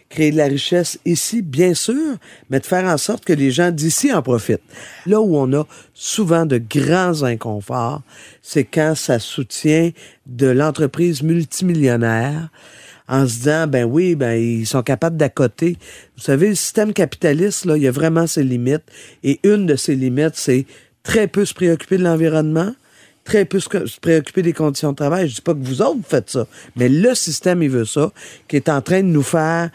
[0.08, 2.14] créer de la richesse ici, bien sûr,
[2.48, 4.62] mais de faire en sorte que les gens d'ici en profitent.
[5.04, 8.02] Là où on a souvent de grands inconforts,
[8.40, 9.90] c'est quand ça soutient
[10.26, 12.50] de l'entreprise multimillionnaire
[13.08, 15.76] en se disant, ben oui, ben ils sont capables d'accoter.
[16.16, 18.84] Vous savez, le système capitaliste, là, il y a vraiment ses limites.
[19.22, 20.66] Et une de ses limites, c'est
[21.02, 22.74] très peu se préoccuper de l'environnement,
[23.24, 23.68] très peu se
[24.00, 25.28] préoccuper des conditions de travail.
[25.28, 28.12] Je dis pas que vous autres faites ça, mais le système, il veut ça,
[28.48, 29.70] qui est en train de nous faire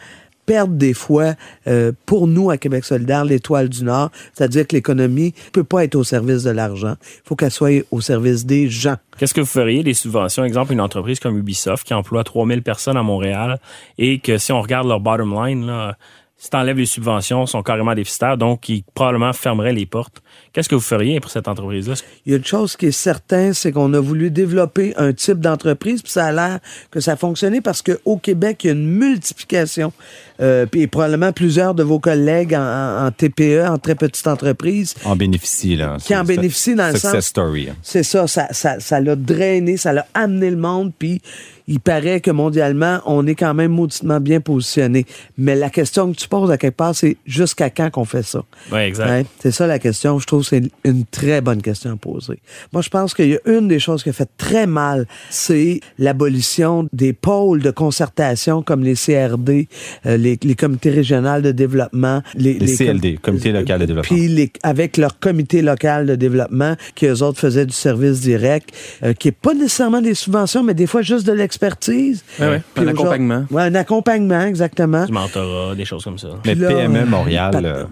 [0.48, 1.36] perdre des fois,
[1.68, 5.96] euh, pour nous à Québec solidaire, l'étoile du Nord, c'est-à-dire que l'économie peut pas être
[5.96, 6.96] au service de l'argent.
[7.02, 8.96] Il faut qu'elle soit au service des gens.
[9.20, 10.44] Qu'est-ce que vous feriez des subventions?
[10.46, 13.60] Exemple, une entreprise comme Ubisoft qui emploie 3000 personnes à Montréal
[13.98, 15.98] et que si on regarde leur bottom line, là,
[16.38, 20.22] si t'enlèves les subventions, sont carrément déficitaires, donc ils probablement fermeraient les portes.
[20.54, 21.94] Qu'est-ce que vous feriez pour cette entreprise-là?
[22.26, 25.40] Il y a une chose qui est certaine, c'est qu'on a voulu développer un type
[25.40, 28.74] d'entreprise, puis ça a l'air que ça a fonctionné parce qu'au Québec, il y a
[28.74, 29.92] une multiplication.
[30.40, 35.76] Euh, puis probablement plusieurs de vos collègues en, TPE, en très petite entreprise, En bénéficie,
[35.76, 35.98] là.
[36.04, 37.70] Qui en bénéficient dans le Success sens- story.
[37.72, 37.76] hein.
[37.82, 41.22] C'est ça, ça, ça, ça l'a drainé, ça l'a amené le monde, puis
[41.68, 45.06] il paraît que mondialement, on est quand même mauditement bien positionné.
[45.38, 48.44] Mais la question que tu poses à quelque part, c'est jusqu'à quand qu'on fait ça?
[48.72, 49.10] Oui, exact.
[49.10, 50.20] Ouais, c'est ça la question.
[50.28, 52.40] Je trouve que c'est une très bonne question à poser.
[52.74, 55.80] Moi, je pense qu'il y a une des choses qui a fait très mal, c'est
[55.98, 59.70] l'abolition des pôles de concertation comme les CRD,
[60.06, 64.16] euh, les, les comités régionaux de développement, les, Les CLD, Comité local de développement.
[64.18, 68.72] Puis les- avec leur comité local de développement, qui eux autres faisaient du service direct,
[69.04, 72.26] euh, qui est pas nécessairement des subventions, mais des fois juste de l'expertise.
[72.38, 73.46] Ouais, ouais, un accompagnement.
[73.50, 75.06] Ouais, un accompagnement, exactement.
[75.06, 76.28] Du mentorat, des choses comme ça.
[76.46, 77.86] Mais Puis là, PME euh, Montréal, euh,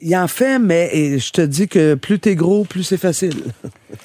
[0.00, 3.34] Il en fait, mais je te dis que plus t'es gros, plus c'est facile.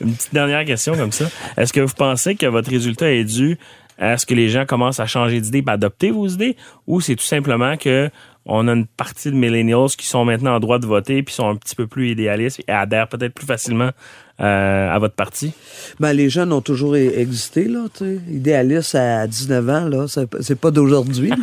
[0.00, 1.26] Une petite dernière question comme ça.
[1.56, 3.56] Est-ce que vous pensez que votre résultat est dû
[3.98, 7.16] à ce que les gens commencent à changer d'idée et adopter vos idées ou c'est
[7.16, 8.10] tout simplement que
[8.46, 11.48] on a une partie de millennials qui sont maintenant en droit de voter puis sont
[11.48, 13.90] un petit peu plus idéalistes et adhèrent peut-être plus facilement
[14.40, 15.52] à votre parti?
[15.98, 18.20] Ben, les jeunes ont toujours existé, là, tu.
[18.30, 20.06] Idéaliste à 19 ans, là,
[20.40, 21.32] c'est pas d'aujourd'hui.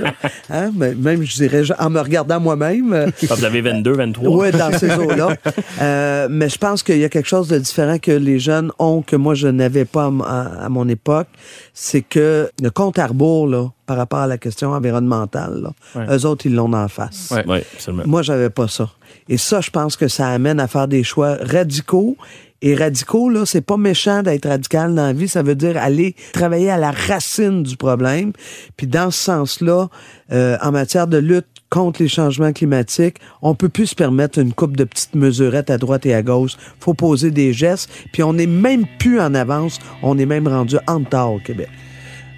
[0.50, 0.72] Hein?
[0.76, 4.30] Même, je dirais, en me regardant moi-même, euh, Ah, Vous avez 22, 23.
[4.38, 5.36] Oui, dans ces eaux-là.
[5.82, 9.02] Euh, mais je pense qu'il y a quelque chose de différent que les jeunes ont,
[9.02, 11.28] que moi, je n'avais pas à, mon époque.
[11.74, 16.18] C'est que le compte à rebours, là, par rapport à la question environnementale, là, Ouais.
[16.18, 17.32] eux autres, ils l'ont en face.
[17.32, 17.44] Ouais.
[17.48, 18.04] Oui, absolument.
[18.06, 18.90] Moi, j'avais pas ça.
[19.30, 22.16] Et ça, je pense que ça amène à faire des choix radicaux.
[22.62, 25.28] Et radicaux, là, c'est pas méchant d'être radical dans la vie.
[25.28, 28.34] Ça veut dire aller travailler à la racine du problème.
[28.78, 29.90] Puis dans ce sens-là,
[30.32, 34.54] euh, en matière de lutte contre les changements climatiques, on peut plus se permettre une
[34.54, 36.54] coupe de petites mesurettes à droite et à gauche.
[36.80, 37.90] Faut poser des gestes.
[38.12, 39.80] Puis on n'est même plus en avance.
[40.02, 41.70] On est même rendu en retard au Québec.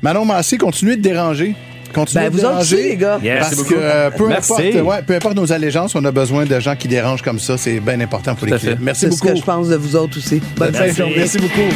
[0.02, 1.56] Manon Massé, continuez de déranger.
[1.94, 2.76] Continuez Ben, de vous déranger.
[2.76, 3.20] aussi, les gars.
[3.24, 3.40] Yes.
[3.40, 3.82] Parce Merci que beaucoup.
[3.86, 4.52] euh, peu, Merci.
[4.54, 7.58] importe, ouais, peu importe nos allégeances, on a besoin de gens qui dérangent comme ça.
[7.58, 8.70] C'est bien important pour Tout à l'équipe.
[8.72, 8.78] fait.
[8.80, 9.34] Merci C'est ce beaucoup.
[9.34, 10.42] que je pense de vous autres aussi.
[10.58, 10.98] Bonne fin de Merci.
[10.98, 11.14] journée.
[11.18, 11.70] Merci beaucoup.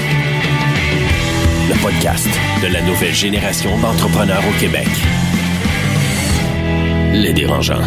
[1.69, 2.27] Le podcast
[2.61, 4.87] de la nouvelle génération d'entrepreneurs au Québec.
[7.13, 7.81] Les dérangeants.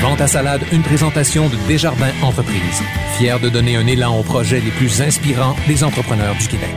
[0.00, 2.82] Vente à salade, une présentation de Desjardins Entreprises.
[3.18, 6.74] Fier de donner un élan aux projets les plus inspirants des entrepreneurs du Québec.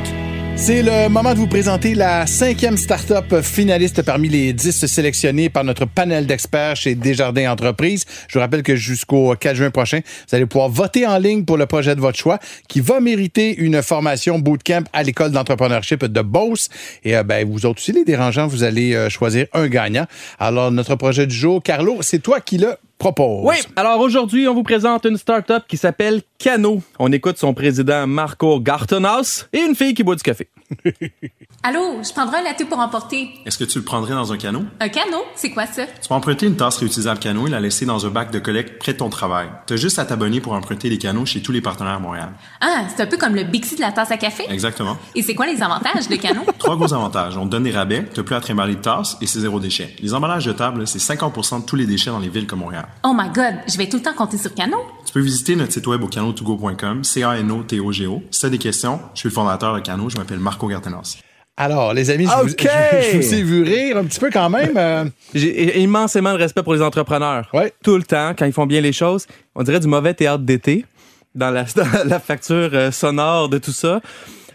[0.58, 5.66] C'est le moment de vous présenter la cinquième start-up finaliste parmi les dix sélectionnés par
[5.66, 8.06] notre panel d'experts chez Desjardins Entreprises.
[8.30, 11.58] Je vous rappelle que jusqu'au 4 juin prochain, vous allez pouvoir voter en ligne pour
[11.58, 12.40] le projet de votre choix
[12.70, 16.70] qui va mériter une formation bootcamp à l'école d'entrepreneurship de Beauce.
[17.04, 20.06] Et euh, ben, vous autres aussi, les dérangeants, vous allez euh, choisir un gagnant.
[20.40, 23.46] Alors, notre projet du jour, Carlo, c'est toi qui le propose.
[23.46, 26.82] Oui, alors aujourd'hui, on vous présente une start-up qui s'appelle Cano.
[27.00, 30.50] On écoute son président Marco Gartenhaus et une fille qui boit du café.
[31.64, 33.30] Allô, je prendrai un latte pour emporter.
[33.46, 34.64] Est-ce que tu le prendrais dans un canot?
[34.80, 35.24] Un canot?
[35.36, 35.86] C'est quoi ça?
[35.86, 38.80] Tu peux emprunter une tasse réutilisable canot et la laisser dans un bac de collecte
[38.80, 39.48] près de ton travail.
[39.66, 42.30] T'as juste à t'abonner pour emprunter les canots chez tous les partenaires à Montréal.
[42.62, 44.44] Ah, c'est un peu comme le Bixi de la tasse à café?
[44.50, 44.98] Exactement.
[45.16, 46.46] Et c'est quoi les avantages de canot?
[46.60, 47.38] Trois gros avantages.
[47.38, 49.96] On te donne des rabais, t'as plus à trimballer de tasses et c'est zéro déchet.
[50.02, 52.88] Les emballages de table, c'est 50% de tous les déchets dans les villes comme Montréal.
[53.04, 54.84] Oh my god, je vais tout le temps compter sur canot.
[55.06, 58.24] Tu peux visiter notre site web au canotogo.com, C-A-N-O-T-O-G-O.
[58.32, 61.18] Si t'as des questions, je suis le fondateur de Cano, je m'appelle Marco Gartenas.
[61.58, 62.62] Alors, les amis, je, vous, OK.
[62.68, 64.76] je- je vous ai vu rire un petit peu quand même.
[64.76, 67.50] euh, J'ai immensément de respect pour les entrepreneurs.
[67.54, 67.74] Ouais.
[67.84, 69.26] Tout le temps, quand ils font bien les choses.
[69.56, 70.86] On dirait du mauvais théâtre d'été
[71.34, 74.02] dans la, dans la facture euh, sonore de tout ça.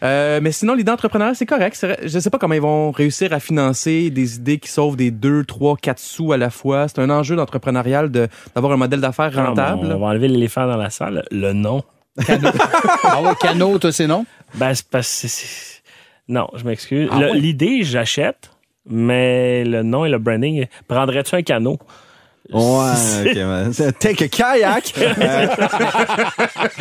[0.03, 1.87] Euh, mais sinon, l'idée entrepreneuriale, c'est correct.
[2.05, 5.45] Je sais pas comment ils vont réussir à financer des idées qui sauvent des 2,
[5.45, 6.89] 3, 4 sous à la fois.
[6.89, 9.93] C'est un enjeu d'entrepreneurial de- d'avoir un modèle d'affaires Ah, rentable.
[9.93, 11.25] on va enlever l'éléphant dans la salle.
[11.31, 11.83] Le nom.
[13.05, 14.25] ah ouais, Cano, toi, c'est non?
[14.55, 17.09] Ben, c'est parce que Non, je m'excuse.
[17.13, 17.35] Ah ouais?
[17.35, 18.51] L'idée, j'achète.
[18.89, 21.79] mais le nom et le branding, prendrais-tu un canot?
[22.53, 23.73] Ouais, ok, man.
[23.99, 24.93] Take a kayak!
[25.21, 25.47] Euh,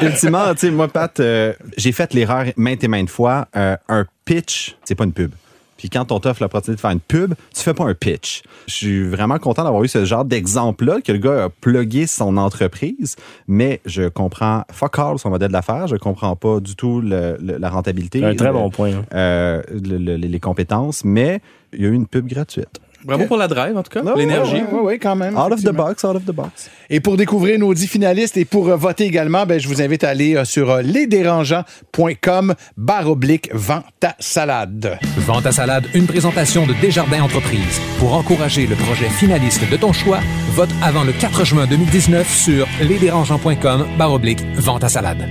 [0.01, 3.47] ultimement, tu sais, moi, Pat, euh, j'ai fait l'erreur maintes et maintes fois.
[3.55, 5.31] Euh, un pitch, c'est pas une pub.
[5.77, 8.41] Puis quand on t'offre l'opportunité de faire une pub, tu fais pas un pitch.
[8.67, 12.35] Je suis vraiment content d'avoir eu ce genre d'exemple-là, que le gars a plugué son
[12.35, 13.15] entreprise,
[13.47, 17.57] mais je comprends fuck all son modèle d'affaires, je comprends pas du tout le- le-
[17.57, 18.23] la rentabilité.
[18.25, 18.91] Un très le- bon point.
[18.91, 19.05] hein.
[19.13, 21.39] euh, le- le- les compétences, mais
[21.71, 22.81] il y a eu une pub gratuite.
[23.03, 24.01] Bravo pour la drive, en tout cas.
[24.15, 24.61] L'énergie.
[24.71, 25.37] Oui, oui, quand même.
[25.37, 26.69] Out of the box, out of the box.
[26.89, 30.03] Et pour découvrir nos dix finalistes et pour euh, voter également, ben, je vous invite
[30.03, 34.97] à aller euh, sur euh, lesdérangeants.com barre oblique vente ta salade.
[35.17, 37.79] Vente à salade, une présentation de Desjardins Entreprises.
[37.99, 40.19] Pour encourager le projet finaliste de ton choix,
[40.51, 45.25] vote avant le 4 juin 2019 sur lesdérangeants.com barre oblique vente à salade.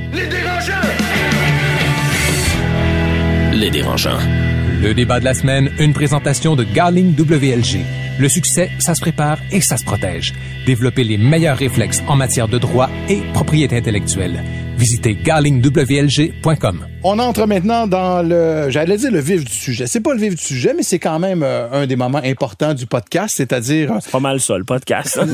[3.59, 4.38] Les dérangeants.
[4.81, 8.08] Le débat de la semaine, une présentation de Garling WLG.
[8.19, 10.35] Le succès, ça se prépare et ça se protège.
[10.67, 14.43] Développer les meilleurs réflexes en matière de droit et propriété intellectuelle.
[14.77, 16.87] Visitez garlingwlg.com.
[17.03, 19.87] On entre maintenant dans le, j'allais dire le vif du sujet.
[19.87, 22.75] C'est pas le vif du sujet, mais c'est quand même euh, un des moments importants
[22.75, 25.21] du podcast, c'est-à-dire euh, C'est pas mal ça, le podcast.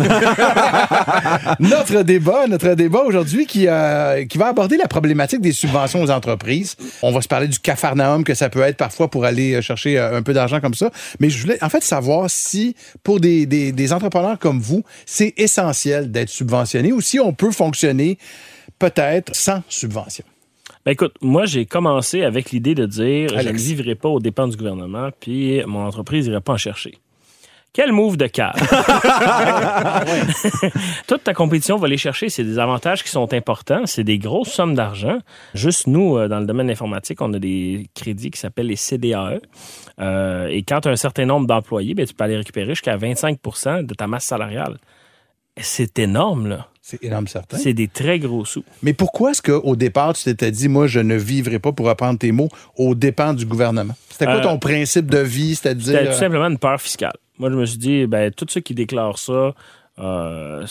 [1.61, 6.11] notre débat, notre débat aujourd'hui qui, euh, qui va aborder la problématique des subventions aux
[6.11, 6.77] entreprises.
[7.03, 10.23] On va se parler du cafarnaum que ça peut être parfois pour aller chercher un
[10.23, 10.91] peu d'argent comme ça.
[11.21, 15.35] Mais je voulais en fait savoir si pour des, des, des entrepreneurs comme vous, c'est
[15.37, 18.19] essentiel d'être subventionné ou si on peut fonctionner
[18.79, 20.25] peut-être sans subvention.
[20.85, 24.49] Ben écoute, moi, j'ai commencé avec l'idée de dire je ne vivrai pas aux dépens
[24.49, 26.99] du gouvernement, puis mon entreprise n'irait pas en chercher.
[27.75, 28.55] Quel move de cave!
[31.09, 34.53] Toute ta compétition va aller chercher, c'est des avantages qui sont importants, c'est des grosses
[34.53, 35.19] sommes d'argent.
[35.55, 39.41] Juste nous, euh, dans le domaine informatique, on a des crédits qui s'appellent les CDAE.
[40.01, 42.97] Euh, et quand tu as un certain nombre d'employés, ben, tu peux aller récupérer jusqu'à
[42.97, 44.79] 25% de ta masse salariale.
[45.61, 46.69] C'est énorme, là.
[46.81, 47.57] C'est énorme, certain.
[47.57, 48.63] C'est des très gros sous.
[48.83, 52.21] Mais pourquoi est-ce qu'au départ, tu t'étais dit, moi, je ne vivrai pas, pour reprendre
[52.21, 53.95] tes mots, aux dépens du gouvernement?
[54.11, 55.57] C'était quoi Euh, ton principe de vie?
[55.57, 55.99] C'est-à-dire.
[55.99, 57.15] C'était tout simplement une peur fiscale.
[57.39, 59.55] Moi, je me suis dit, ben, tous ceux qui déclarent ça,
[59.99, 60.67] euh,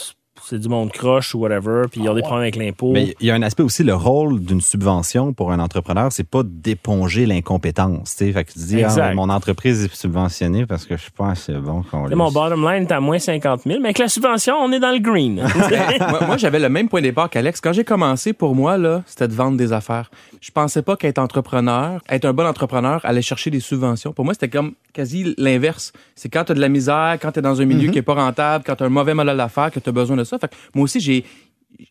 [0.46, 2.92] c'est du monde croche ou whatever, puis ils ont des problèmes avec l'impôt.
[2.92, 6.28] Mais il y a un aspect aussi, le rôle d'une subvention pour un entrepreneur, c'est
[6.28, 8.16] pas d'éponger l'incompétence.
[8.16, 8.32] tu sais.
[8.32, 11.54] Fait que tu dis, ah, mon entreprise est subventionnée parce que je suis pas assez
[11.54, 14.72] bon qu'on mon bottom line est à moins 50 000, mais avec la subvention, on
[14.72, 15.36] est dans le green.
[16.10, 17.62] moi, moi, j'avais le même point de départ qu'Alex.
[17.62, 20.12] Quand j'ai commencé, pour moi, là, c'était de vendre des affaires.
[20.42, 24.14] Je pensais pas qu'être entrepreneur, être un bon entrepreneur, allait chercher des subventions.
[24.14, 25.94] Pour moi, c'était comme quasi l'inverse.
[26.16, 28.04] C'est quand tu as de la misère, quand tu es dans un milieu qui est
[28.04, 30.33] pas rentable, quand tu as un mauvais modèle d'affaires, que tu as besoin de ça.
[30.40, 31.24] Fait que moi aussi, j'ai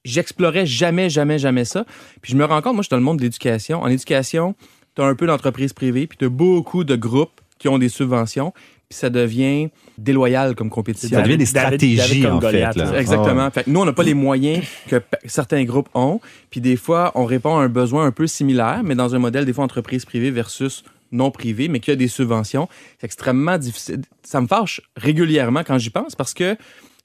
[0.04, 1.84] j'explorais jamais, jamais, jamais ça.
[2.20, 3.82] Puis je me rends compte, moi, je suis dans le monde de l'éducation.
[3.82, 4.54] En éducation,
[4.94, 7.88] tu as un peu d'entreprises privées, puis tu as beaucoup de groupes qui ont des
[7.88, 8.52] subventions,
[8.88, 11.16] puis ça devient déloyal comme compétition.
[11.16, 12.46] Ça devient des stratégies, David en fait.
[12.46, 12.92] Goliath, là.
[12.92, 13.00] là.
[13.00, 13.50] Exactement.
[13.50, 16.20] Fait que nous, on n'a pas les moyens que certains groupes ont.
[16.50, 19.44] Puis des fois, on répond à un besoin un peu similaire, mais dans un modèle,
[19.44, 22.68] des fois, entreprise privée versus non privée, mais qui a des subventions.
[22.98, 24.02] C'est extrêmement difficile.
[24.22, 26.56] Ça me fâche régulièrement quand j'y pense parce que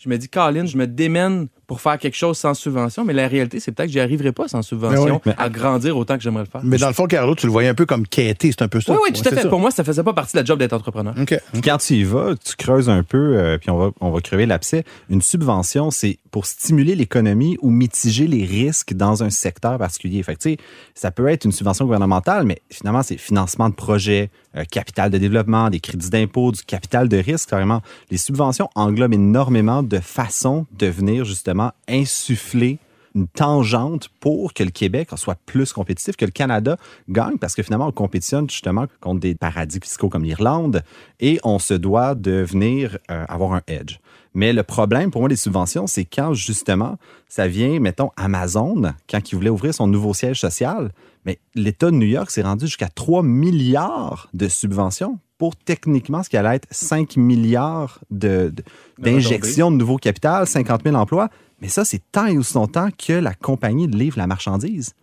[0.07, 3.27] je me dis, Colin, je me démène pour faire quelque chose sans subvention, mais la
[3.27, 5.37] réalité, c'est peut-être que j'y arriverai pas sans subvention Mais oui.
[5.37, 6.61] à grandir autant que j'aimerais le faire.
[6.63, 8.79] Mais dans le fond, Carlo, tu le voyais un peu comme quêter, c'est un peu
[8.79, 8.93] ça.
[8.93, 9.41] oui, oui, tout à fait.
[9.41, 9.49] ça.
[9.49, 11.13] Pour moi, ça faisait pas partie de la job d'être entrepreneur.
[11.19, 11.37] OK.
[11.51, 14.21] Puis quand tu y vas, tu creuses un peu, euh, puis on va, on va
[14.21, 14.85] crever l'abcès.
[15.09, 20.23] Une subvention, c'est pour stimuler l'économie ou mitiger les risques dans un secteur particulier.
[20.23, 20.57] Fait que, tu sais,
[20.95, 25.17] ça peut être une subvention gouvernementale, mais finalement, c'est financement de projets, euh, capital de
[25.17, 27.81] développement, des crédits d'impôt, du capital de risque, carrément.
[28.09, 32.79] Les subventions englobent énormément de façons de venir justement insuffler
[33.15, 36.77] une tangente pour que le Québec soit plus compétitif, que le Canada
[37.09, 40.83] gagne, parce que finalement, on compétitionne justement contre des paradis fiscaux comme l'Irlande
[41.19, 43.97] et on se doit de venir euh, avoir un edge.
[44.35, 49.31] Mais le problème pour moi des subventions, c'est quand justement ça vient, mettons, Amazon, quand
[49.31, 50.91] il voulait ouvrir son nouveau siège social,
[51.25, 56.29] mais l'État de New York s'est rendu jusqu'à 3 milliards de subventions pour techniquement ce
[56.29, 58.63] qui allait être 5 milliards de- de-
[58.97, 61.29] d'injections de, nouveau capital, 50 000 emplois.
[61.61, 64.93] Mais ça, c'est tant et aussi longtemps que la compagnie livre la marchandise.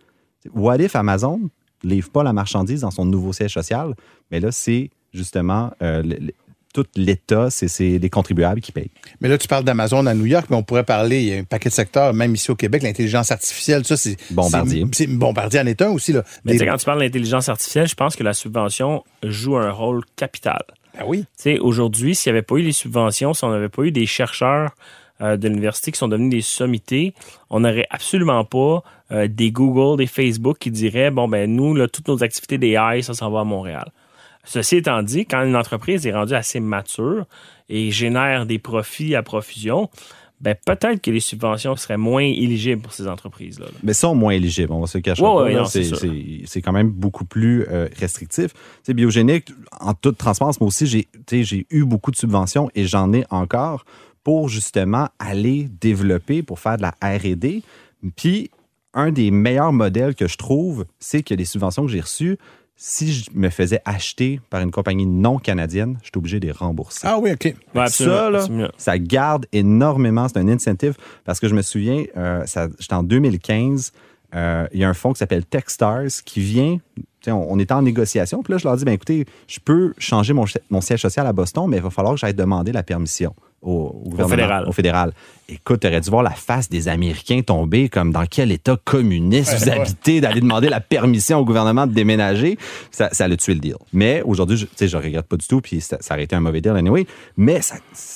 [0.53, 1.49] What if Amazon
[1.83, 3.95] livre pas la marchandise dans son nouveau siège social?
[4.31, 6.03] Mais là, c'est justement euh,
[6.75, 8.91] tout l'État, c'est- c'est les contribuables qui payent.
[9.21, 11.37] Mais là, tu parles d'Amazon à New York, mais on pourrait parler, il y a
[11.39, 14.17] un paquet de secteurs, même ici au Québec, l'intelligence artificielle, ça, c'est.
[14.29, 14.85] Bombardier.
[14.91, 16.23] c'est- c'est- Bombardier en est un aussi, là.
[16.43, 20.03] Mais sais, quand tu parles d'intelligence artificielle, je pense que la subvention joue un rôle
[20.17, 20.61] capital.
[20.97, 21.21] Ah oui.
[21.21, 23.91] Tu sais, aujourd'hui, s'il n'y avait pas eu les subventions, si on n'avait pas eu
[23.91, 24.71] des chercheurs
[25.21, 27.13] euh, de l'université qui sont devenus des sommités,
[27.49, 31.87] on n'aurait absolument pas euh, des Google, des Facebook qui diraient bon ben nous là,
[31.87, 33.91] toutes nos activités d'AI, ça s'en va à Montréal.
[34.45, 37.25] Ceci étant dit, quand une entreprise est rendue assez mature
[37.69, 39.89] et génère des profits à profusion,
[40.41, 43.65] ben peut-être que les subventions seraient moins éligibles pour ces entreprises-là.
[43.67, 43.71] là.
[43.83, 46.61] Mais sont moins éligibles, on va se le cacher Ouais, ouais, c'est c'est, c'est- c'est
[46.61, 48.53] quand même beaucoup plus euh, restrictif.
[48.53, 49.47] Tu sais, biogénique,
[49.79, 51.07] en toute transparence, moi aussi, j'ai
[51.69, 53.85] eu beaucoup de subventions et j'en ai encore
[54.23, 57.63] pour justement aller développer, pour faire de la R&D.
[58.15, 58.51] Puis,
[58.93, 62.37] un des meilleurs modèles que je trouve, c'est que les subventions que j'ai reçues,
[62.77, 66.51] si je me faisais acheter par une compagnie non canadienne, je suis obligé de les
[66.51, 67.07] rembourser.
[67.07, 67.53] Ah oui, OK.
[67.73, 68.45] Ouais, ça, là,
[68.77, 70.27] ça garde énormément.
[70.27, 72.45] C'est un incentive parce que je me souviens, euh,
[72.79, 73.93] j'étais en 2015,
[74.35, 76.77] euh, il y a un fonds qui s'appelle Techstars qui vient.
[77.27, 78.43] On, on était en négociation.
[78.43, 81.67] Puis là, je leur dis ben, écoutez, je peux changer mon, siège social à Boston,
[81.69, 84.65] mais il va falloir que j'aille demander la permission au, au gouvernement, fédéral.
[84.67, 85.13] Au fédéral.
[85.47, 89.53] Écoute, tu aurais dû voir la face des Américains tomber comme dans quel État communiste
[89.59, 92.57] vous Ouais, habitez, d'aller demander la permission au gouvernement de déménager.
[92.89, 93.75] Ça, ça a tué le deal.
[93.93, 96.35] Mais aujourd'hui, je- tu sais, je regrette pas du tout, puis ça, ça aurait été
[96.35, 97.05] un mauvais deal anyway.
[97.37, 97.59] Mais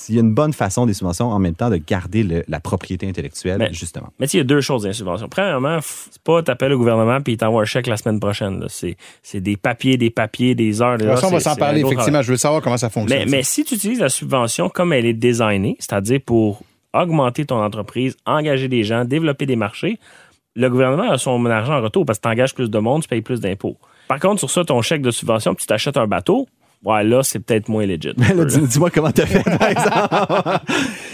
[0.08, 2.58] il y a une bonne façon des subventions en même temps de garder le- la
[2.58, 4.08] propriété intellectuelle, Mais- justement.
[4.18, 5.28] Mais tu sais, il y a deux choses dans les subventions.
[5.28, 8.64] Premièrement, c'est pas t'appelles le gouvernement puis il t'envoie un chèque la semaine prochaine.
[8.68, 10.98] C'est, c'est des papiers, des papiers, des heures.
[10.98, 12.22] De toute façon, on va s'en parler, effectivement.
[12.22, 13.20] Je veux savoir comment ça fonctionne.
[13.20, 16.62] Mais, mais si tu utilises la subvention comme elle est designée, c'est-à-dire pour
[16.94, 19.98] augmenter ton entreprise, engager des gens, développer des marchés,
[20.56, 23.08] le gouvernement a son argent en retour parce que tu engages plus de monde, tu
[23.08, 23.76] payes plus d'impôts.
[24.08, 26.48] Par contre, sur ça, ton chèque de subvention, puis tu t'achètes un bateau,
[26.84, 28.12] ouais, là, c'est peut-être moins legit.
[28.34, 30.58] Là, dis- dis-moi comment tu as fait, par exemple.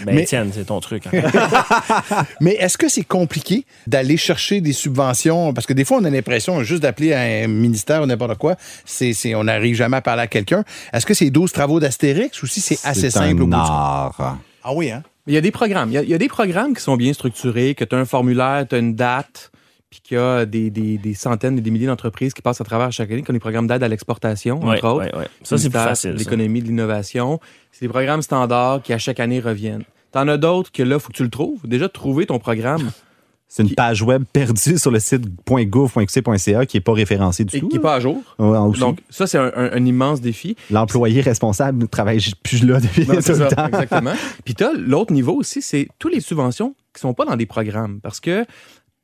[0.06, 1.04] Ben, Mais- Étienne, c'est ton truc.
[1.08, 1.10] hein.
[2.40, 5.52] Mais est-ce que c'est compliqué d'aller chercher des subventions?
[5.52, 8.54] Parce que des fois, on a l'impression juste d'appeler un ministère ou n'importe quoi,
[8.84, 10.64] c'est, c'est- on n'arrive jamais à parler à quelqu'un.
[10.92, 13.56] Est-ce que c'est 12 travaux d'Astérix ou si c'est assez simple au bout du.
[13.58, 15.02] Ah oui, hein?
[15.26, 15.90] Il y a des programmes.
[15.90, 17.98] Il y a, il y a des programmes qui sont bien structurés, que tu as
[17.98, 19.50] un formulaire, tu as une date,
[19.90, 22.64] puis qu'il y a des, des, des centaines et des milliers d'entreprises qui passent à
[22.64, 25.04] travers chaque année, comme les programmes d'aide à l'exportation, Ouais, entre autres.
[25.06, 25.28] ouais, ouais.
[25.42, 26.12] Ça, c'est plus facile.
[26.12, 27.40] L'économie, de l'innovation.
[27.72, 29.84] C'est des programmes standards qui, à chaque année, reviennent.
[30.12, 31.60] T'en as d'autres que là, faut que tu le trouves.
[31.66, 32.90] Déjà, trouver ton programme
[33.48, 37.60] C'est une page web perdue sur le site .gouv.qc.ca qui n'est pas référencée du et
[37.60, 37.68] tout.
[37.68, 38.20] qui n'est pas à jour.
[38.38, 38.78] Ouais.
[38.78, 40.56] Donc, ça, c'est un, un- un immense défi.
[40.70, 43.66] L'employé responsable ne travaille plus là depuis Non, tout le temps.
[43.66, 44.12] exactement.
[44.44, 48.00] Puis tu l'autre niveau aussi, c'est tous les subventions qui sont pas dans des programmes.
[48.02, 48.44] Parce que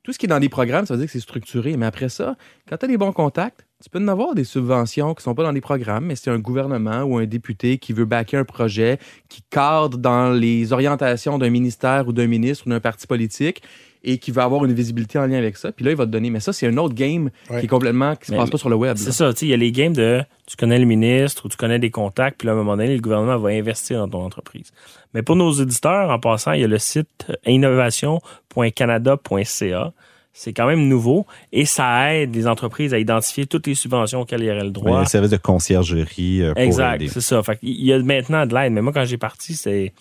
[0.03, 1.77] tout ce qui est dans des programmes, ça veut dire que c'est structuré.
[1.77, 2.35] Mais après ça,
[2.67, 5.43] quand tu as des bons contacts, tu peux en avoir des subventions qui sont pas
[5.43, 8.97] dans des programmes, mais c'est un gouvernement ou un député qui veut backer un projet,
[9.29, 13.61] qui cadre dans les orientations d'un ministère ou d'un ministre ou d'un parti politique
[14.05, 15.71] et qui veut avoir une visibilité en lien avec ça.
[15.71, 16.29] Puis là, il va te donner.
[16.29, 17.59] Mais ça, c'est un autre game Ouais.
[17.59, 18.97] qui est complètement, qui se Mais- passe pas sur le web.
[18.97, 21.49] C'est ça, tu sais, il y a les games de tu connais le ministre ou
[21.49, 24.09] tu connais des contacts, puis là, à un moment donné, le gouvernement va investir dans
[24.09, 24.71] ton entreprise.
[25.13, 29.93] Mais pour nos éditeurs, en passant, il y a le site innovation.canada.ca.
[30.35, 34.41] C'est quand même nouveau et ça aide les entreprises à identifier toutes les subventions auxquelles
[34.41, 35.01] il y aurait le droit.
[35.01, 37.43] le service de conciergerie euh, pour exact, c'est ça.
[37.43, 39.93] Fait qu'il y a maintenant de l'aide, mais moi, quand j'ai parti, c'est.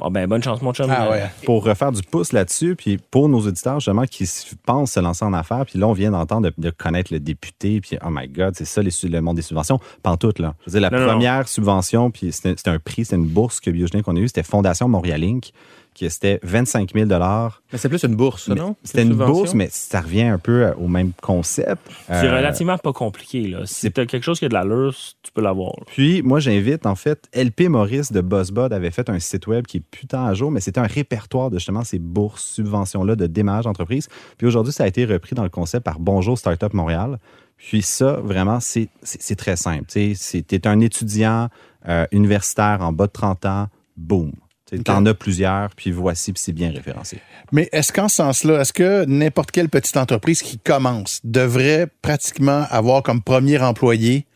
[0.00, 0.88] Bon, ben, bonne chance, mon chum.
[0.96, 1.24] Ah ouais.
[1.44, 4.28] Pour refaire du pouce là-dessus, puis pour nos auditeurs, justement, qui
[4.64, 7.80] pensent se lancer en affaires, puis là, on vient d'entendre de, de connaître le député,
[7.80, 9.80] puis oh my God, c'est ça les su- le monde des subventions.
[10.04, 10.54] Pantoute, là.
[10.66, 13.58] Je veux dire, la Non, non, première subvention, puis c'était un prix, c'était une bourse
[13.58, 15.50] que Biogénie qu'on a eue, c'était Fondation Montréal Inc.,
[15.98, 18.76] qui c'était 25 000 Mais c'est plus une bourse, Mais non?
[18.82, 21.80] C'était une bourse, mais ça revient un peu euh, au même concept.
[22.06, 23.48] C'est Euh, relativement pas compliqué.
[23.48, 23.60] Là.
[23.64, 25.74] Si tu as quelque chose qui a de l'allure, tu peux l'avoir.
[25.86, 29.78] Puis, moi, j'invite, en fait, LP Maurice de BuzzBud avait fait un site web qui
[29.78, 33.64] est putain à jour, mais c'était un répertoire de justement ces bourses, subventions-là de démarrage
[33.64, 34.08] d'entreprise.
[34.36, 37.18] Puis aujourd'hui, ça a été repris dans le concept par Bonjour Startup Montréal.
[37.56, 39.84] Puis ça, vraiment, c'est c'est- c'est très simple.
[39.88, 40.14] Tu
[40.50, 41.48] es un étudiant
[41.88, 44.32] euh, universitaire en bas de 30 ans, boum.
[44.70, 47.18] Tu en as plusieurs, puis voici, puis c'est bien référencé.
[47.52, 52.66] Mais est-ce qu'en ce sens-là, est-ce que n'importe quelle petite entreprise qui commence devrait pratiquement
[52.70, 54.26] avoir comme premier employé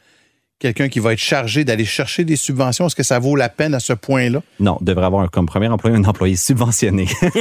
[0.58, 2.86] quelqu'un qui va être chargé d'aller chercher des subventions?
[2.86, 4.42] Est-ce que ça vaut la peine à ce point-là?
[4.58, 7.08] Non, devrait avoir comme premier employé un employé subventionné.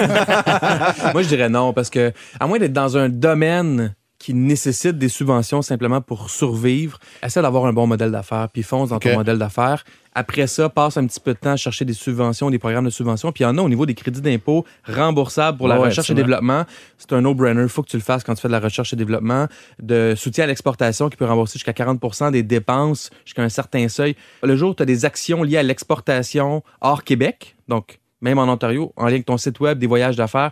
[1.14, 5.10] Moi, je dirais non, parce que, à moins d'être dans un domaine qui nécessite des
[5.10, 9.40] subventions simplement pour survivre, essaie d'avoir un bon modèle d'affaires, puis fonce dans ton modèle
[9.40, 9.84] d'affaires.
[10.14, 12.90] Après ça, passe un petit peu de temps à chercher des subventions, des programmes de
[12.90, 13.32] subventions.
[13.32, 16.10] Puis il y en a au niveau des crédits d'impôt remboursables pour la Ouais, recherche
[16.10, 16.66] et développement.
[16.98, 17.62] C'est un no-brainer.
[17.64, 19.48] Il faut que tu le fasses quand tu fais de la recherche et développement.
[19.82, 24.16] De soutien à l'exportation qui peut rembourser jusqu'à 40% des dépenses jusqu'à un certain seuil.
[24.44, 28.50] Le jour où tu as des actions liées à l'exportation hors Québec, donc même en
[28.52, 30.52] Ontario, en lien avec ton site web, des voyages d'affaires,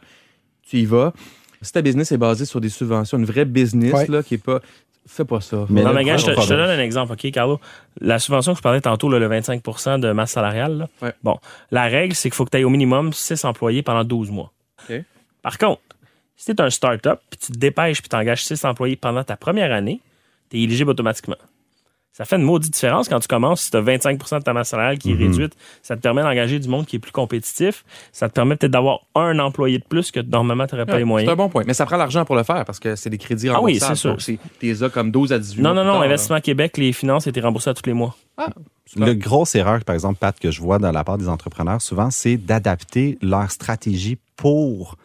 [0.64, 1.14] tu y vas.
[1.62, 4.07] Si ta business est basée sur des subventions, une vraie business Ouais.
[4.07, 4.62] là, qui est pas.
[5.12, 5.66] Fais pas ça.
[5.70, 7.60] Mais non, mais gars, je te, problème- je te donne un exemple, OK, Carlo?
[7.99, 11.14] La subvention que je parlais tantôt, là, le 25% de masse salariale, là, Ouais.
[11.24, 11.38] bon,
[11.72, 14.51] la règle, c'est qu'il faut que tu aies au minimum 6 employés pendant 12 mois.
[14.88, 15.03] OK.
[15.41, 15.82] Par contre,
[16.38, 19.24] si tu es un start-up, puis tu te dépêches, puis tu engages 6 employés pendant
[19.24, 19.99] ta première année,
[20.51, 21.36] tu es éligible automatiquement.
[22.12, 24.70] Ça fait une maudite différence quand tu commences, si tu as 25% de ta masse
[24.70, 25.22] salariale qui est Mhm.
[25.32, 27.86] réduite, ça te permet d'engager du monde qui est plus compétitif.
[28.12, 30.97] Ça te permet peut-être d'avoir un employé de plus que normalement tu n'aurais pas Ouais,
[30.97, 31.32] les C'est moyens.
[31.32, 31.64] un bon point.
[31.66, 33.95] Mais ça prend l'argent pour le faire parce que c'est des crédits Ah oui, c'est
[33.95, 34.12] sûr.
[34.12, 36.07] Donc, c'est- T'es as comme 12 à 18 Non, non, non, là.
[36.07, 38.16] Investissement Québec, les finances étaient remboursées à tous les mois.
[38.86, 39.07] Super.
[39.07, 42.10] Le grosse erreur, par exemple, Pat, que je vois dans la part des entrepreneurs, souvent,
[42.10, 44.97] c'est d'adapter leur stratégie pour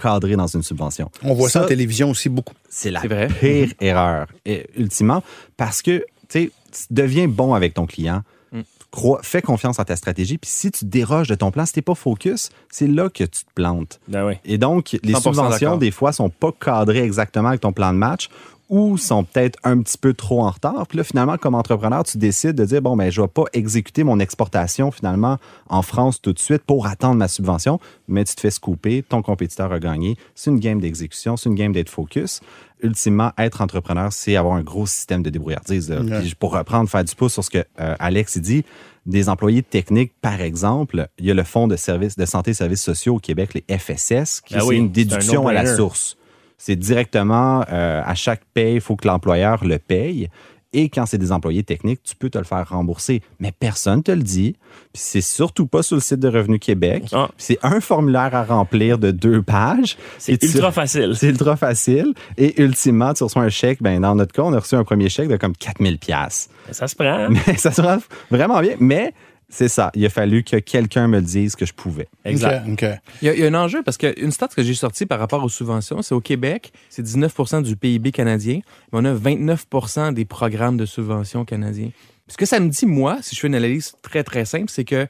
[0.00, 1.10] cadrer dans une subvention.
[1.24, 2.54] On voit ça, Ça, en télévision aussi beaucoup.
[2.68, 3.26] C'est la C'est vrai.
[3.28, 5.22] pire erreur, et, ultimement,
[5.56, 8.22] parce que, tu sais, deviens bon avec ton client,
[8.52, 8.60] Mm.
[8.90, 11.80] crois, fais confiance en ta stratégie, puis si tu déroges de ton plan, si t'es
[11.80, 13.98] pas focus, c'est là que tu te plantes.
[14.08, 14.34] Ben oui.
[14.44, 17.98] Et donc, les 100% subventions, des fois, sont pas cadrées exactement avec ton plan de
[17.98, 18.28] match
[18.72, 20.86] ou sont peut-être un petit peu trop en retard.
[20.86, 24.02] Puis là, finalement, comme entrepreneur, tu décides de dire, bon, ben, je vais pas exécuter
[24.02, 25.36] mon exportation, finalement,
[25.68, 29.20] en France tout de suite pour attendre ma subvention, mais tu te fais scooper, ton
[29.20, 30.16] compétiteur a gagné.
[30.34, 32.40] C'est une game d'exécution, c'est une game d'être focus.
[32.82, 35.94] Ultimement, être entrepreneur, c'est avoir un gros système de débrouillardise.
[36.20, 38.64] Puis pour reprendre, faire du pouce sur ce que euh, Alex dit,
[39.04, 42.54] des employés techniques, par exemple, il y a le Fonds de services de santé et
[42.54, 45.76] services sociaux au Québec, les FSS, qui Ben c'est oui, une un déduction à la
[45.76, 46.16] source.
[46.64, 50.28] C'est directement euh, à chaque paye, il faut que l'employeur le paye.
[50.72, 53.20] Et quand c'est des employés techniques, tu peux te le faire rembourser.
[53.40, 54.52] Mais personne ne te le dit.
[54.92, 57.06] Puis c'est surtout pas sur le site de Revenu Québec.
[57.12, 57.28] Ah.
[57.36, 59.98] C'est un formulaire à remplir de deux pages.
[60.18, 61.14] C'est tu- ultra facile.
[61.16, 62.14] C'est ultra facile.
[62.38, 63.82] Et ultimement, tu reçois un chèque.
[63.82, 66.48] Ben, dans notre cas, on a reçu un premier chèque de comme 4000 pièces.
[66.70, 67.06] Ça se prend.
[67.06, 67.28] hein?
[67.46, 67.98] Mais ça sera
[68.30, 68.76] vraiment bien.
[68.78, 69.12] Mais
[69.52, 69.90] c'est ça.
[69.94, 72.08] Il a fallu que quelqu'un me le dise que je pouvais.
[72.24, 72.64] Exact.
[72.66, 75.18] Il y, a, il y a un enjeu parce qu'une stat que j'ai sortie par
[75.18, 78.60] rapport aux subventions, c'est au Québec, c'est 19% du PIB canadien,
[78.92, 81.90] mais on a 29% des programmes de subventions canadiens.
[82.28, 84.84] Ce que ça me dit, moi, si je fais une analyse très, très simple, c'est
[84.84, 85.06] que,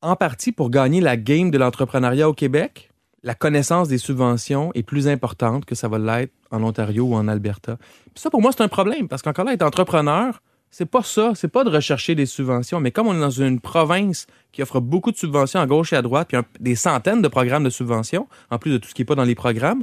[0.00, 2.90] en partie, pour gagner la game de l'entrepreneuriat au Québec,
[3.22, 7.28] la connaissance des subventions est plus importante que ça va l'être en Ontario ou en
[7.28, 7.76] Alberta.
[7.76, 10.40] Puis ça, pour moi, c'est un problème parce qu'encore là, être entrepreneur,
[10.70, 11.32] c'est pas ça.
[11.34, 12.80] C'est pas de rechercher des subventions.
[12.80, 15.96] Mais comme on est dans une province qui offre beaucoup de subventions à gauche et
[15.96, 18.94] à droite, puis un- des centaines de programmes de subventions, en plus de tout ce
[18.94, 19.82] qui n'est pas dans les programmes,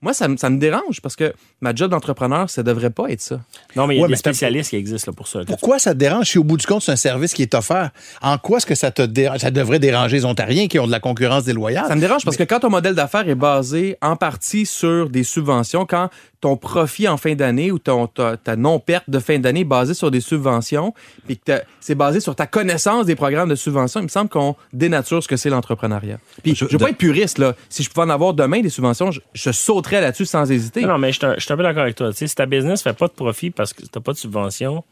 [0.00, 3.20] moi, ça, me- ça me dérange parce que ma job d'entrepreneur, ça devrait pas être
[3.20, 3.40] ça.
[3.74, 5.40] Non, mais il y a Ouais, des spécialistes qui existent là, pour ça.
[5.44, 7.90] Pourquoi ça te dérange si au bout du compte, c'est un service qui est offert?
[8.22, 9.38] En quoi est-ce que ça te dérange?
[9.40, 11.86] Ça devrait déranger les Ontariens qui ont de la concurrence déloyale?
[11.88, 15.24] Ça me dérange parce que quand ton modèle d'affaires est basé en partie sur des
[15.24, 16.10] subventions, quand
[16.40, 19.94] ton profit en fin d'année ou ton, ta, ta non-perte de fin d'année est basée
[19.94, 20.94] sur des subventions,
[21.26, 24.54] puis que c'est basé sur ta connaissance des programmes de subventions, il me semble qu'on
[24.72, 26.18] dénature ce que c'est l'entrepreneuriat.
[26.42, 27.54] Puis je, Je- veux pas être puriste, là.
[27.68, 30.82] Si je pouvais en avoir demain des subventions, je, je sauterais là-dessus sans hésiter.
[30.82, 32.12] Non, mais je suis un peu d'accord avec toi.
[32.12, 34.84] Tu si ta business fait pas de profit parce que t'as pas de subvention,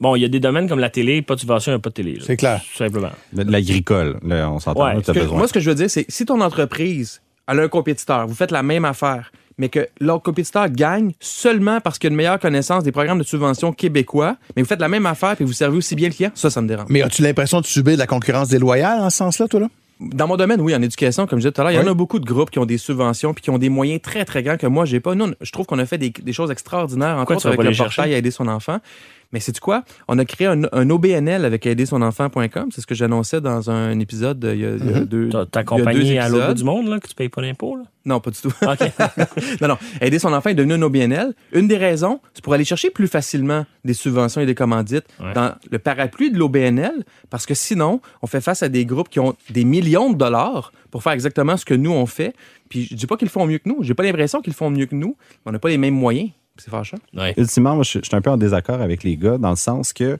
[0.00, 1.82] bon, il y a des domaines comme la télé, pas de subvention, il n'y a
[1.82, 2.18] pas de télé.
[2.24, 2.60] C'est clair.
[2.62, 3.10] Tout simplement.
[3.34, 4.84] L'agricole, là, on s'entend.
[4.84, 5.38] Ouais, là, t'as Que- besoin.
[5.38, 8.34] moi, ce que je veux dire, c'est si ton entreprise elle a un compétiteur, vous
[8.34, 12.38] faites la même affaire, mais que l'autre compétiteur gagne seulement parce qu'il a une meilleure
[12.38, 15.78] connaissance des programmes de subvention québécois, mais vous faites la même affaire et vous servez
[15.78, 16.86] aussi bien le client, ça, ça me dérange.
[16.90, 19.68] Mais as-tu l'impression de subir de la concurrence déloyale en ce sens-là, toi, là?
[19.98, 21.90] Dans mon domaine, oui, en éducation, comme je disais tout à l'heure, il y en
[21.90, 24.42] a beaucoup de groupes qui ont des subventions puis qui ont des moyens très, très
[24.42, 25.14] grands que moi, j'ai pas.
[25.14, 27.60] Nous, on- je trouve qu'on a fait des, des choses extraordinaires, autres tu vas avec
[27.60, 28.14] le portail chercher?
[28.14, 28.76] à aider son enfant.
[29.32, 29.82] Mais c'est quoi?
[30.08, 32.68] On a créé un, un OBNL avec aidersonenfant.com.
[32.72, 35.28] C'est ce que j'annonçais dans un épisode il y a, il y a deux.
[35.30, 37.28] Ta, ta il y a deux compagnie à l'autre du monde, là, que tu payes
[37.28, 37.82] pas d'impôts, là?
[38.04, 38.52] Non, pas du tout.
[38.62, 38.92] OK.
[39.60, 39.78] non, non.
[40.00, 41.34] Aider son enfant est devenu un OBNL.
[41.52, 45.32] Une des raisons, c'est pour aller chercher plus facilement des subventions et des commandites Ouais.
[45.32, 49.18] dans le parapluie de l'OBNL, parce que sinon, on fait face à des groupes qui
[49.18, 52.34] ont des millions de dollars pour faire exactement ce que nous, on fait.
[52.68, 53.78] Puis je dis pas qu'ils le font mieux que nous.
[53.82, 55.16] J'ai pas l'impression qu'ils le font mieux que nous.
[55.44, 56.30] mais On n'a pas les mêmes moyens.
[56.58, 56.98] C'est fâchant.
[57.14, 57.34] Ouais.
[57.36, 59.92] Ultimement, moi, je, je suis un peu en désaccord avec les gars dans le sens
[59.92, 60.18] que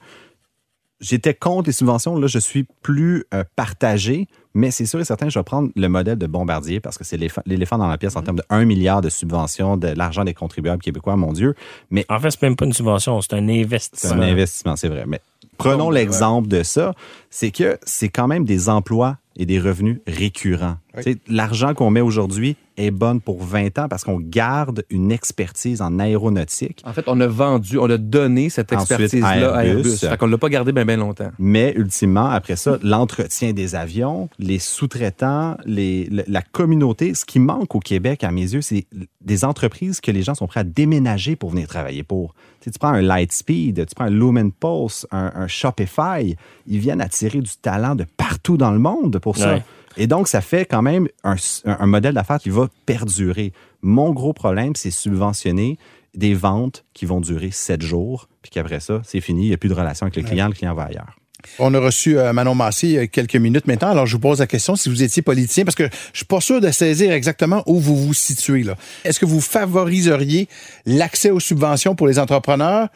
[1.01, 2.19] j'étais contre les subventions.
[2.19, 5.89] Là, je suis plus euh, partagé, mais c'est sûr et certain, je vais prendre le
[5.89, 9.03] modèle de Bombardier parce que c'est l'éléphant dans la pièce en termes de 1 milliard
[9.03, 11.55] de subventions, de l'argent des contribuables québécois, mon Dieu.
[11.91, 14.17] Mais En fait, c'est même pas une subvention, c'est un c'est investissement.
[14.17, 15.05] un investissement, c'est vrai.
[15.07, 15.21] Mais
[15.59, 16.95] prenons l'exemple de ça.
[17.31, 20.77] C'est que c'est quand même des emplois et des revenus récurrents.
[20.97, 21.19] Oui.
[21.29, 25.99] L'argent qu'on met aujourd'hui est bonne pour 20 ans parce qu'on garde une expertise en
[25.99, 26.83] aéronautique.
[26.85, 29.97] En fait, on a vendu, on a donné cette expertise-là à Airbus.
[29.97, 31.31] Fait qu'on l'a pas gardé bien, bien longtemps.
[31.39, 37.75] Mais ultimement, après ça, l'entretien des avions, les sous-traitants, les, la communauté, ce qui manque
[37.75, 38.87] au Québec, à mes yeux, c'est
[39.21, 42.35] des entreprises que les gens sont prêts à déménager pour venir travailler pour.
[42.61, 46.37] Tu, prends un Lightspeed, tu prends un Lumen Pulse, un, un Shopify,
[46.67, 49.55] ils viennent attirer du talent de partout dans le monde pour ça.
[49.55, 49.63] Ouais.
[49.97, 53.53] Et donc, ça fait quand même un, modèle d'affaires qui va perdurer.
[53.83, 55.79] Mon gros problème, c'est subventionner
[56.15, 59.59] des ventes qui vont durer sept jours, puis qu'après ça, c'est fini, il n'y a
[59.59, 61.17] plus de relation avec le client, le client va ailleurs.
[61.59, 63.91] On a reçu euh, Manon Massé il y a quelques minutes maintenant.
[63.91, 66.41] Alors, je vous pose la question si vous étiez politicien, parce que je suis pas
[66.41, 68.63] sûr de saisir exactement où vous vous situez.
[68.63, 68.77] là.
[69.05, 70.49] Est-ce que vous favoriseriez
[70.87, 72.89] l'accès aux subventions pour les entrepreneurs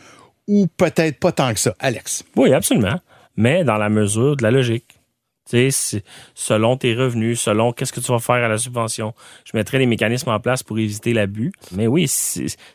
[0.49, 1.75] ou peut-être pas tant que ça?
[1.79, 2.25] Alex.
[2.37, 2.99] Oui, absolument.
[3.37, 5.00] Mais dans la mesure de la logique.
[5.49, 6.03] Tu sais,
[6.35, 9.15] selon tes revenus, selon qu'est-ce que tu vas faire à la subvention.
[9.45, 11.53] Je mettrai les mécanismes en place pour éviter l'abus.
[11.73, 12.07] Mais oui,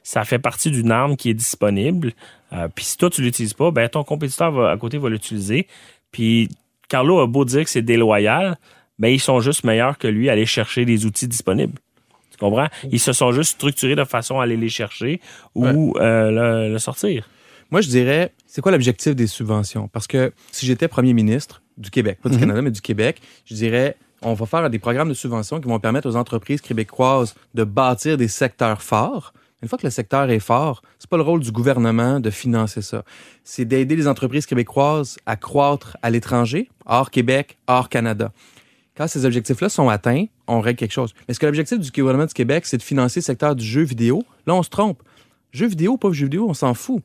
[0.04, 2.14] ça fait partie d'une arme qui est disponible.
[2.54, 5.68] Euh, puis si toi, tu l'utilises pas, ben ton compétiteur va, à côté va l'utiliser.
[6.12, 6.50] Puis
[6.90, 8.58] Carlo a beau dire que c'est déloyal,
[9.00, 11.80] ben ils sont juste meilleurs que lui à aller chercher les outils disponibles.
[12.32, 12.68] Tu comprends?
[12.92, 15.22] Ils se sont juste structurés de façon à aller les chercher
[15.54, 17.30] ou euh, le sortir.
[17.72, 19.88] Moi, je dirais, c'est quoi l'objectif des subventions?
[19.88, 22.42] Parce que si j'étais premier ministre du Québec, pas du mhm.
[22.42, 25.80] Canada, mais du Québec, je dirais, on va faire des programmes de subventions qui vont
[25.80, 29.34] permettre aux entreprises québécoises de bâtir des secteurs forts.
[29.62, 32.82] Une fois que le secteur est fort, c'est pas le rôle du gouvernement de financer
[32.82, 33.04] ça.
[33.44, 38.32] C'est d'aider les entreprises québécoises à croître à l'étranger, hors Québec, hors Canada.
[38.96, 41.14] Quand ces objectifs-là sont atteints, on règle quelque chose.
[41.20, 43.82] Mais est-ce que l'objectif du gouvernement du Québec, c'est de financer le secteur du jeu
[43.82, 44.24] vidéo?
[44.48, 45.02] Là, on se trompe.
[45.52, 47.02] Jeu vidéo, pas jeu vidéo, on s'en fout.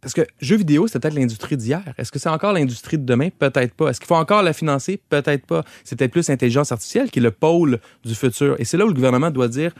[0.00, 1.82] Parce que jeux vidéo, c'est peut-être l'industrie d'hier.
[1.96, 3.30] Est-ce que c'est encore l'industrie de demain?
[3.30, 3.88] Peut-être pas.
[3.88, 5.00] Est-ce qu'il faut encore la financer?
[5.08, 5.64] Peut-être pas.
[5.82, 8.56] C'est peut-être plus l'intelligence artificielle qui est le pôle du futur.
[8.58, 9.72] Et c'est là où le gouvernement doit dire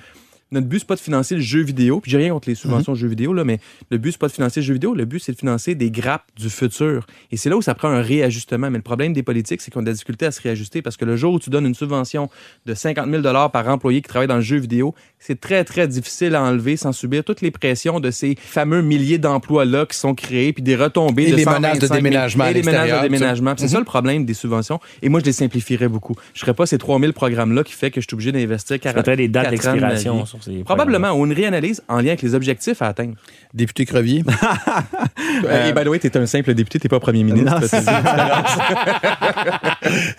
[0.50, 2.00] notre but, c'est pas de financer le jeu vidéo.
[2.00, 4.28] Puis j'ai rien contre les subventions de jeux vidéo, là, mais le but, c'est pas
[4.28, 4.94] de financer le jeu vidéo.
[4.94, 7.06] Le but, c'est de financer des grappes du futur.
[7.30, 8.70] Et c'est là où ça prend un réajustement.
[8.70, 10.96] Mais le problème des politiques, c'est qu'on a de la difficulté à se réajuster parce
[10.96, 12.30] que le jour où tu donnes une subvention
[12.66, 16.34] de 50 000 par employé qui travaille dans le jeu vidéo, c'est très, très difficile
[16.34, 20.52] à enlever sans subir toutes les pressions de ces fameux milliers d'emplois-là qui sont créés,
[20.52, 22.46] puis des retombées et de les menaces de déménagement.
[22.46, 23.54] Et les menaces de déménagement.
[23.56, 23.80] C'est ça mhm.
[23.80, 24.80] le problème des subventions.
[25.02, 26.14] Et moi, je les simplifierais beaucoup.
[26.32, 29.08] Je ne ferais pas ces 3000 programmes-là qui fait que je suis obligé d'investir 40
[29.10, 30.24] des dates d'expiration
[30.64, 33.14] Probablement ou une réanalyse en lien avec les objectifs à atteindre.
[33.54, 34.24] Député Crevier.
[35.68, 37.54] Et by the way, t'es un simple député, t'es pas premier ministre.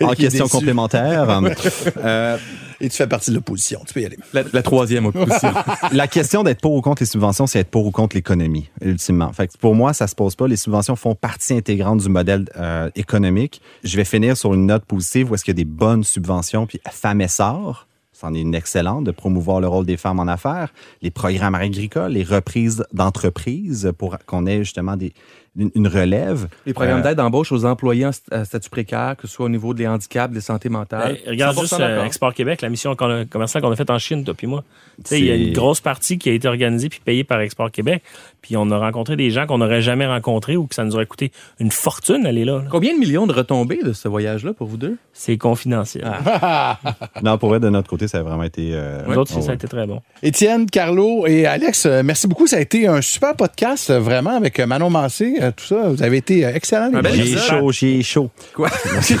[0.00, 1.40] en question complémentaire.
[1.98, 2.36] Euh,
[2.80, 3.82] et tu fais partie de l'opposition.
[3.86, 4.16] Tu peux y aller.
[4.32, 5.52] La, troisième opposition.
[5.92, 9.32] la question d'être pour ou contre les subventions, c'est être pour ou contre l'économie, ultimement.
[9.32, 10.48] Fait pour moi, ça se pose pas.
[10.48, 13.60] Les subventions font partie intégrante du modèle euh, économique.
[13.84, 16.66] Je vais finir sur une note positive où est-ce qu'il y a des bonnes subventions,
[16.66, 17.86] puis femme essor
[18.20, 22.12] c'en est une excellente de promouvoir le rôle des femmes en affaires, les programmes agricoles,
[22.12, 25.14] les reprises d'entreprises pour qu'on ait justement des,
[25.56, 26.48] une, relève.
[26.64, 29.74] Les programmes euh, d'aide d'embauche aux employés en statut précaire, que ce soit au niveau
[29.74, 31.18] des handicaps, des santé mentale.
[31.24, 34.34] Ben, regarde juste euh, Export Québec, la mission commerciale qu'on a faite en Chine, toi
[34.34, 34.62] puis moi.
[35.10, 38.02] Il y a une grosse partie qui a été organisée puis payée par Export Québec.
[38.42, 41.06] Puis on a rencontré des gens qu'on n'aurait jamais rencontrés ou que ça nous aurait
[41.06, 44.76] coûté une fortune d'aller là, Combien de millions de retombées de ce voyage-là pour vous
[44.76, 44.96] deux?
[45.12, 46.04] C'est confidentiel.
[46.26, 46.78] Ah.
[47.22, 48.70] non, pour être de notre côté, ça a vraiment été...
[48.72, 50.00] Euh, Nous autres, ça a été très bon.
[50.22, 52.46] Étienne, Carlo et Alex, merci beaucoup.
[52.46, 55.38] Ça a été un super podcast, vraiment, avec Manon Massé.
[55.50, 55.88] Euh, tout ça.
[55.88, 56.90] Vous avez été euh, excellent.
[57.12, 58.30] J'ai chaud, j'ai chaud.
[58.54, 58.68] Quoi?
[59.00, 59.16] c'est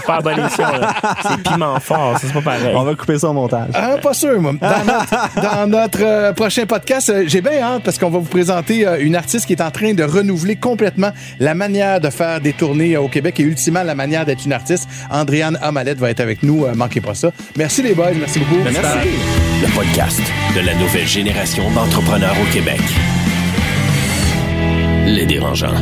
[0.00, 2.16] pas bon C'est piment fort.
[2.20, 2.74] C'est pas pareil.
[2.74, 3.70] On va couper ça au montage.
[3.74, 4.54] Ah, pas sûr, moi.
[4.60, 9.46] Dans notre, euh, prochain podcast, j'ai bien hâte parce qu'on va vous présenter une artiste
[9.46, 13.40] qui est en train de renouveler complètement la manière de faire des tournées au Québec
[13.40, 14.88] et ultimement la manière d'être une artiste.
[15.10, 16.66] Andréane Amalette va être avec nous.
[16.74, 17.30] manquez pas ça.
[17.56, 18.12] Merci les boys.
[18.18, 18.60] Merci beaucoup.
[18.62, 19.08] Merci.
[19.62, 20.20] Le podcast
[20.54, 22.80] de la nouvelle génération d'entrepreneurs au Québec.
[25.10, 25.74] Les dérangeants.